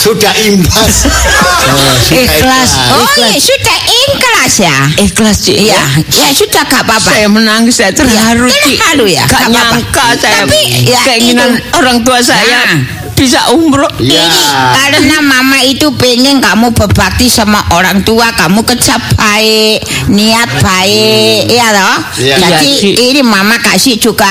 [0.00, 1.08] sudah imbas.
[1.08, 2.70] Oh, Ikhlas.
[2.92, 4.76] Oh iya, sudah ikhlas ya.
[5.00, 5.56] Ikhlas, Cik.
[5.56, 5.80] Iya,
[6.12, 7.08] ya sudah gak apa-apa.
[7.08, 8.76] Saya menangis, saya terharu, Iya, Cik.
[8.76, 9.24] terharu ya?
[9.24, 10.44] Gak nyangka saya.
[10.44, 13.03] Tapi, ya, keinginan orang tua saya Nah.
[13.14, 13.88] Bisa umroh.
[13.96, 14.20] Iya.
[14.20, 14.42] Ini
[14.74, 21.66] karena mama itu pengen kamu berbakti sama orang tua, kamu kerja baik, niat baik, ya
[21.70, 21.96] toh?
[22.18, 22.36] Iya.
[22.36, 22.90] Jadi Iya, Ci.
[23.10, 24.28] ini mama kasih juga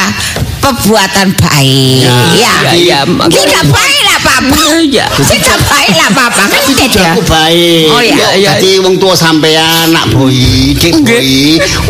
[0.60, 2.04] perbuatan baik.
[2.04, 2.16] Ya.
[2.34, 2.56] Ya.
[2.62, 4.60] Iya, iya, mak- Tidak baik lah papa.
[4.84, 5.08] Iya.
[5.08, 6.44] Tidak baik lah papa.
[6.46, 7.12] Kan gitu ya.
[7.14, 7.88] Aku baik.
[7.88, 8.16] Oh, iya.
[8.34, 10.34] Iya, Jadi wong tua sampean nak boy,
[10.74, 11.24] dik boy,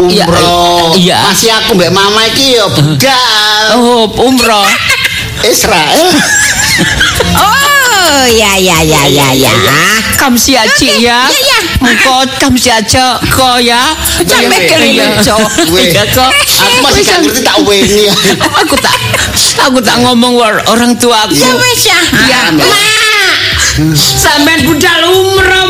[0.08, 0.94] Iya, umroh.
[0.94, 1.18] iya.
[1.26, 3.66] Masih aku mbak mama iki ya budal.
[3.76, 4.66] Oh, umroh.
[5.42, 6.08] Israel.
[7.34, 9.54] Oh, ya ya ya ya ya.
[10.18, 10.94] Kamsi aja ya.
[10.98, 11.60] Iya, iya.
[11.82, 13.98] Engko kamsi aja ko ya.
[14.24, 15.26] Sampai keliling, iya.
[15.26, 15.50] Cok.
[15.74, 16.30] Iya, kok.
[16.30, 18.06] Aku masih gak ngerti tak weni.
[18.62, 18.96] aku tak
[19.66, 21.36] aku tak ngomong war orang tua aku.
[21.36, 22.00] Ya wes ya.
[22.30, 22.66] Ya, Ma.
[23.98, 25.64] Sampean budal umroh.